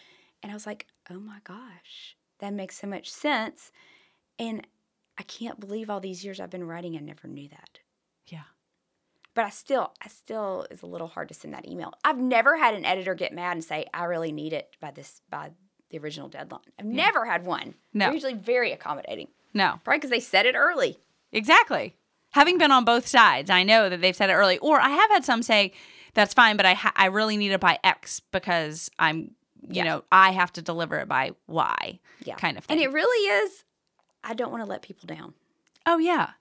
And 0.41 0.51
I 0.51 0.55
was 0.55 0.65
like, 0.65 0.87
oh 1.09 1.19
my 1.19 1.37
gosh, 1.43 2.17
that 2.41 2.53
makes 2.53 2.77
so 2.79 2.87
much 2.87 3.09
sense. 3.09 3.71
And 4.37 4.67
I 5.17 5.23
can't 5.23 5.59
believe 5.59 5.89
all 5.89 5.99
these 5.99 6.23
years 6.25 6.39
I've 6.39 6.49
been 6.49 6.63
writing, 6.65 6.95
I 6.95 6.99
never 6.99 7.27
knew 7.27 7.47
that. 7.49 7.79
Yeah. 8.27 8.43
But 9.33 9.45
I 9.45 9.49
still, 9.49 9.93
I 10.03 10.09
still 10.09 10.67
is 10.69 10.81
a 10.81 10.87
little 10.87 11.07
hard 11.07 11.29
to 11.29 11.33
send 11.33 11.53
that 11.53 11.67
email. 11.67 11.93
I've 12.03 12.17
never 12.17 12.57
had 12.57 12.73
an 12.73 12.85
editor 12.85 13.15
get 13.15 13.33
mad 13.33 13.53
and 13.53 13.63
say, 13.63 13.85
I 13.93 14.03
really 14.05 14.31
need 14.33 14.51
it 14.53 14.75
by 14.81 14.91
this, 14.91 15.21
by 15.29 15.51
the 15.89 15.99
original 15.99 16.27
deadline. 16.27 16.61
I've 16.77 16.85
never 16.85 17.25
had 17.25 17.45
one. 17.45 17.75
No. 17.93 18.05
They're 18.05 18.13
usually 18.13 18.33
very 18.33 18.71
accommodating. 18.73 19.27
No, 19.53 19.79
Probably 19.83 19.97
because 19.99 20.09
they 20.09 20.19
said 20.21 20.45
it 20.45 20.55
early. 20.55 20.97
exactly. 21.31 21.95
Having 22.31 22.57
been 22.59 22.71
on 22.71 22.85
both 22.85 23.07
sides, 23.07 23.49
I 23.49 23.63
know 23.63 23.89
that 23.89 23.99
they've 23.99 24.15
said 24.15 24.29
it 24.29 24.33
early. 24.33 24.57
Or 24.59 24.79
I 24.79 24.87
have 24.89 25.11
had 25.11 25.25
some 25.25 25.43
say, 25.43 25.73
that's 26.13 26.33
fine, 26.33 26.55
but 26.55 26.65
I, 26.65 26.73
ha- 26.73 26.93
I 26.95 27.07
really 27.07 27.35
need 27.35 27.51
it 27.51 27.59
by 27.59 27.77
X 27.83 28.21
because 28.31 28.89
I'm, 28.97 29.31
you 29.67 29.75
Yeah. 29.75 29.83
know, 29.83 30.03
I 30.11 30.31
have 30.31 30.51
to 30.53 30.61
deliver 30.61 30.97
it 30.97 31.07
by 31.07 31.31
Y 31.47 31.99
Yeah. 32.23 32.35
kind 32.35 32.57
of 32.57 32.65
thing. 32.65 32.75
And 32.77 32.83
it 32.83 32.91
really 32.91 33.27
is, 33.43 33.63
I 34.23 34.33
don't 34.33 34.51
want 34.51 34.63
to 34.63 34.69
let 34.69 34.81
people 34.81 35.07
down. 35.07 35.33
Oh 35.85 35.97
yeah, 35.97 36.31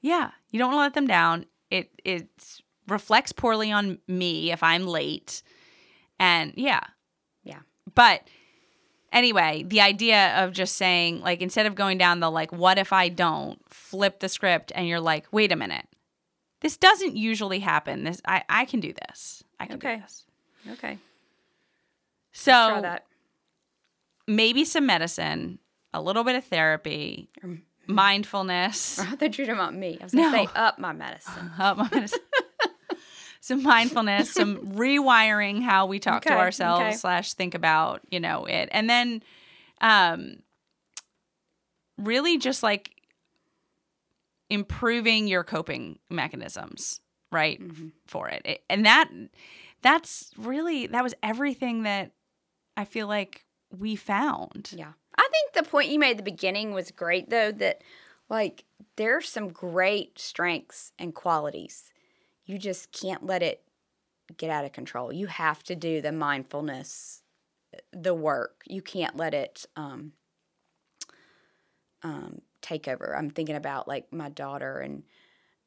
yeah. 0.00 0.30
You 0.50 0.58
don't 0.58 0.68
want 0.72 0.78
to 0.78 0.82
let 0.82 0.94
them 0.94 1.06
down. 1.06 1.46
It 1.70 1.90
it 2.04 2.28
reflects 2.86 3.32
poorly 3.32 3.72
on 3.72 3.98
me 4.06 4.52
if 4.52 4.62
I'm 4.62 4.86
late, 4.86 5.42
and 6.18 6.52
yeah, 6.56 6.80
Yeah. 7.44 7.60
But 7.94 8.26
anyway, 9.12 9.64
the 9.66 9.80
idea 9.80 10.42
of 10.44 10.52
just 10.52 10.76
saying 10.76 11.20
like 11.20 11.40
instead 11.42 11.66
of 11.66 11.74
going 11.74 11.98
down 11.98 12.20
the 12.20 12.30
like, 12.30 12.52
what 12.52 12.78
if 12.78 12.92
I 12.92 13.08
don't 13.08 13.60
flip 13.72 14.20
the 14.20 14.28
script, 14.28 14.72
and 14.74 14.86
you're 14.88 15.00
like, 15.00 15.26
wait 15.32 15.52
a 15.52 15.56
minute, 15.56 15.86
this 16.60 16.76
doesn't 16.76 17.16
usually 17.16 17.60
happen. 17.60 18.04
This 18.04 18.20
I 18.26 18.44
I 18.48 18.64
can 18.64 18.80
do 18.80 18.92
this. 19.06 19.42
I 19.60 19.66
can 19.66 19.76
Okay. 19.76 19.96
do 19.96 20.02
this. 20.02 20.24
Okay. 20.72 20.98
So 22.38 22.98
maybe 24.26 24.64
some 24.64 24.86
medicine, 24.86 25.58
a 25.94 26.00
little 26.02 26.22
bit 26.24 26.36
of 26.36 26.44
therapy, 26.44 27.28
Um, 27.42 27.62
mindfulness. 27.86 28.98
I 28.98 29.16
thought 29.16 29.38
you 29.38 29.44
were 29.44 29.46
talking 29.46 29.50
about 29.60 29.74
me. 29.74 29.96
I 30.00 30.04
was 30.04 30.12
going 30.12 30.30
to 30.32 30.36
No. 30.38 30.44
say 30.46 30.50
up 30.54 30.78
my 30.78 30.92
medicine. 30.92 31.50
up 31.58 31.76
my 31.78 31.88
medicine. 31.92 32.18
some 33.40 33.62
mindfulness, 33.62 34.30
some 34.32 34.56
rewiring 34.76 35.62
how 35.62 35.86
we 35.86 35.98
talk 35.98 36.22
to 36.24 36.32
ourselves 36.36 36.80
okay. 36.82 36.92
slash 36.96 37.32
think 37.34 37.54
about 37.54 38.02
you 38.10 38.20
know 38.20 38.44
it, 38.44 38.68
and 38.72 38.90
then 38.90 39.22
um, 39.80 40.36
really 41.98 42.38
just 42.38 42.62
like 42.62 42.90
improving 44.50 45.26
your 45.28 45.44
coping 45.44 45.98
mechanisms, 46.10 47.00
right, 47.32 47.60
Mhm. 47.60 47.92
for 48.06 48.28
it. 48.28 48.42
it, 48.44 48.64
and 48.68 48.84
that 48.84 49.08
that's 49.82 50.32
really 50.36 50.86
that 50.88 51.02
was 51.04 51.14
everything 51.22 51.84
that 51.84 52.12
I 52.76 52.84
feel 52.84 53.06
like 53.06 53.46
we 53.70 53.96
found. 53.96 54.70
Yeah. 54.72 54.92
I 55.16 55.28
think 55.30 55.52
the 55.54 55.70
point 55.70 55.88
you 55.88 55.98
made 55.98 56.12
at 56.12 56.16
the 56.18 56.22
beginning 56.22 56.72
was 56.72 56.90
great, 56.90 57.30
though, 57.30 57.52
that 57.52 57.82
like 58.28 58.64
there's 58.96 59.28
some 59.28 59.48
great 59.48 60.18
strengths 60.18 60.92
and 60.98 61.14
qualities. 61.14 61.92
You 62.44 62.58
just 62.58 62.92
can't 62.92 63.24
let 63.24 63.42
it 63.42 63.62
get 64.36 64.50
out 64.50 64.64
of 64.64 64.72
control. 64.72 65.12
You 65.12 65.26
have 65.26 65.62
to 65.64 65.74
do 65.74 66.00
the 66.00 66.12
mindfulness, 66.12 67.22
the 67.92 68.14
work. 68.14 68.62
You 68.66 68.82
can't 68.82 69.16
let 69.16 69.34
it 69.34 69.64
um, 69.76 70.12
um, 72.02 72.42
take 72.60 72.88
over. 72.88 73.16
I'm 73.16 73.30
thinking 73.30 73.56
about 73.56 73.88
like 73.88 74.12
my 74.12 74.28
daughter 74.28 74.78
and 74.78 75.02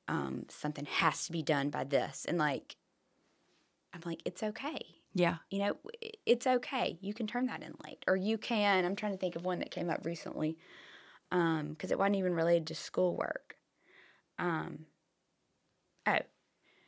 um, 0.07 0.45
something 0.49 0.85
has 0.85 1.25
to 1.25 1.31
be 1.31 1.41
done 1.41 1.69
by 1.69 1.85
this. 1.85 2.25
And 2.27 2.37
like, 2.37 2.75
I'm 3.93 4.01
like, 4.05 4.21
it's 4.25 4.43
okay 4.43 4.98
Yeah. 5.13 5.37
you 5.49 5.59
know, 5.59 5.77
it's 6.25 6.45
okay. 6.47 6.97
You 7.01 7.13
can 7.13 7.27
turn 7.27 7.47
that 7.47 7.63
in 7.63 7.73
late, 7.83 8.03
or 8.07 8.15
you 8.15 8.37
can. 8.37 8.85
I'm 8.85 8.95
trying 8.95 9.11
to 9.13 9.17
think 9.17 9.35
of 9.35 9.43
one 9.43 9.59
that 9.59 9.71
came 9.71 9.89
up 9.89 10.05
recently, 10.05 10.57
um, 11.31 11.69
because 11.69 11.91
it 11.91 11.97
wasn't 11.97 12.17
even 12.17 12.33
related 12.35 12.67
to 12.67 12.75
schoolwork. 12.75 13.55
Um, 14.37 14.85
oh, 16.07 16.19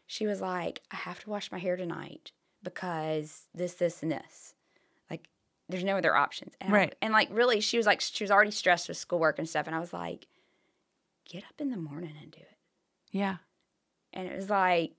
she 0.08 0.28
was 0.28 0.40
like, 0.42 0.82
I 0.92 0.96
have 0.98 1.20
to 1.22 1.30
wash 1.30 1.52
my 1.52 1.58
hair 1.60 1.76
tonight 1.76 2.32
because 2.64 3.48
this, 3.56 3.74
this, 3.74 4.04
and 4.04 4.12
this. 4.12 4.54
Like, 5.10 5.28
there's 5.68 5.84
no 5.84 5.98
other 5.98 6.16
options. 6.16 6.54
And 6.62 6.72
I- 6.74 6.78
Right. 6.78 6.96
and 7.02 7.12
like, 7.14 7.30
really, 7.32 7.60
she 7.60 7.78
was 7.78 7.86
like, 7.86 8.02
she 8.02 8.24
was 8.24 8.32
already 8.32 8.52
stressed 8.52 8.88
with 8.88 8.98
schoolwork 8.98 9.40
and 9.40 9.50
stuff, 9.50 9.68
and 9.68 9.76
I 9.76 9.80
was 9.80 9.94
like, 9.94 10.28
get 11.28 11.44
up 11.44 11.60
in 11.60 11.72
the 11.72 11.78
morning 11.78 12.14
and 12.22 12.32
do 12.32 12.40
it. 12.42 12.58
Yeah. 13.12 13.38
And 14.14 14.28
it 14.28 14.36
was 14.36 14.50
like, 14.50 14.94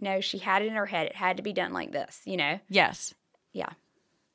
no, 0.00 0.20
she 0.20 0.38
had 0.38 0.62
it 0.62 0.66
in 0.66 0.74
her 0.74 0.86
head. 0.86 1.06
It 1.08 1.16
had 1.16 1.36
to 1.38 1.42
be 1.42 1.52
done 1.52 1.72
like 1.72 1.92
this, 1.92 2.20
you 2.24 2.36
know? 2.36 2.58
Yes. 2.68 3.14
Yeah. 3.52 3.70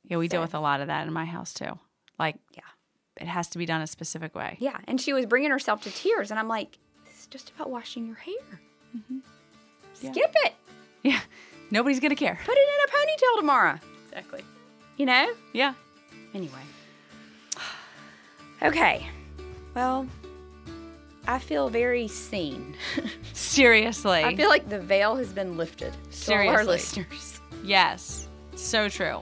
Yeah, 0.06 0.18
we 0.18 0.28
deal 0.28 0.42
with 0.42 0.54
a 0.54 0.60
lot 0.60 0.82
of 0.82 0.88
that 0.88 1.08
in 1.08 1.14
my 1.14 1.26
house 1.26 1.54
too. 1.54 1.80
Like, 2.20 2.36
Yeah. 2.52 2.62
it 3.22 3.28
has 3.28 3.48
to 3.50 3.58
be 3.58 3.66
done 3.66 3.82
a 3.82 3.88
specific 3.88 4.36
way. 4.36 4.58
Yeah, 4.60 4.78
and 4.88 5.00
she 5.00 5.14
was 5.14 5.26
bringing 5.26 5.52
herself 5.52 5.82
to 5.84 5.92
tears, 5.92 6.30
and 6.32 6.40
I'm 6.40 6.48
like, 6.50 6.78
"This 7.06 7.22
is 7.22 7.28
just 7.28 7.52
about 7.52 7.70
washing 7.70 8.06
your 8.08 8.16
hair. 8.18 8.60
Mm-hmm. 8.98 9.20
Yeah. 10.02 10.12
Skip 10.12 10.32
it." 10.44 10.54
Yeah. 11.04 11.20
Nobody's 11.72 12.00
gonna 12.00 12.16
care. 12.16 12.38
Put 12.46 12.56
it 12.58 12.68
in 12.68 12.90
a 12.90 12.92
ponytail 12.98 13.40
tomorrow. 13.40 13.80
Exactly. 14.10 14.44
You 14.98 15.06
know? 15.06 15.34
Yeah. 15.54 15.74
Anyway. 16.34 16.60
Okay. 18.62 19.06
Well, 19.76 20.08
I 21.28 21.40
feel 21.40 21.70
very 21.70 22.08
seen. 22.08 22.76
Seriously. 23.34 24.24
I 24.24 24.36
feel 24.36 24.50
like 24.50 24.68
the 24.70 24.80
veil 24.80 25.16
has 25.16 25.32
been 25.32 25.58
lifted. 25.58 25.94
All 26.30 26.34
our 26.50 26.66
listeners. 26.66 27.40
yes. 27.64 28.28
So 28.56 28.90
true. 28.90 29.22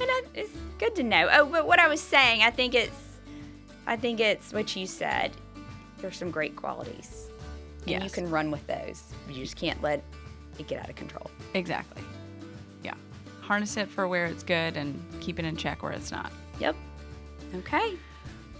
And 0.00 0.08
I, 0.10 0.22
it's 0.34 0.52
good 0.78 0.94
to 0.96 1.02
know. 1.02 1.28
Oh, 1.32 1.46
but 1.46 1.66
what 1.66 1.78
I 1.78 1.88
was 1.88 2.00
saying, 2.00 2.42
I 2.42 2.50
think 2.50 2.74
it's, 2.74 3.18
I 3.86 3.96
think 3.96 4.20
it's 4.20 4.52
what 4.52 4.74
you 4.76 4.86
said. 4.86 5.32
There's 5.98 6.16
some 6.16 6.30
great 6.30 6.56
qualities, 6.56 7.28
and 7.86 8.02
you 8.04 8.10
can 8.10 8.30
run 8.30 8.50
with 8.50 8.66
those. 8.66 9.02
You 9.28 9.42
just 9.42 9.56
can't 9.56 9.80
let 9.82 10.02
it 10.58 10.66
get 10.66 10.80
out 10.80 10.88
of 10.88 10.96
control. 10.96 11.30
Exactly. 11.52 12.02
Yeah. 12.82 12.94
Harness 13.42 13.76
it 13.76 13.88
for 13.88 14.08
where 14.08 14.24
it's 14.26 14.42
good 14.42 14.76
and 14.78 14.98
keep 15.20 15.38
it 15.38 15.44
in 15.44 15.56
check 15.56 15.82
where 15.82 15.92
it's 15.92 16.10
not. 16.10 16.32
Yep. 16.58 16.74
Okay. 17.56 17.96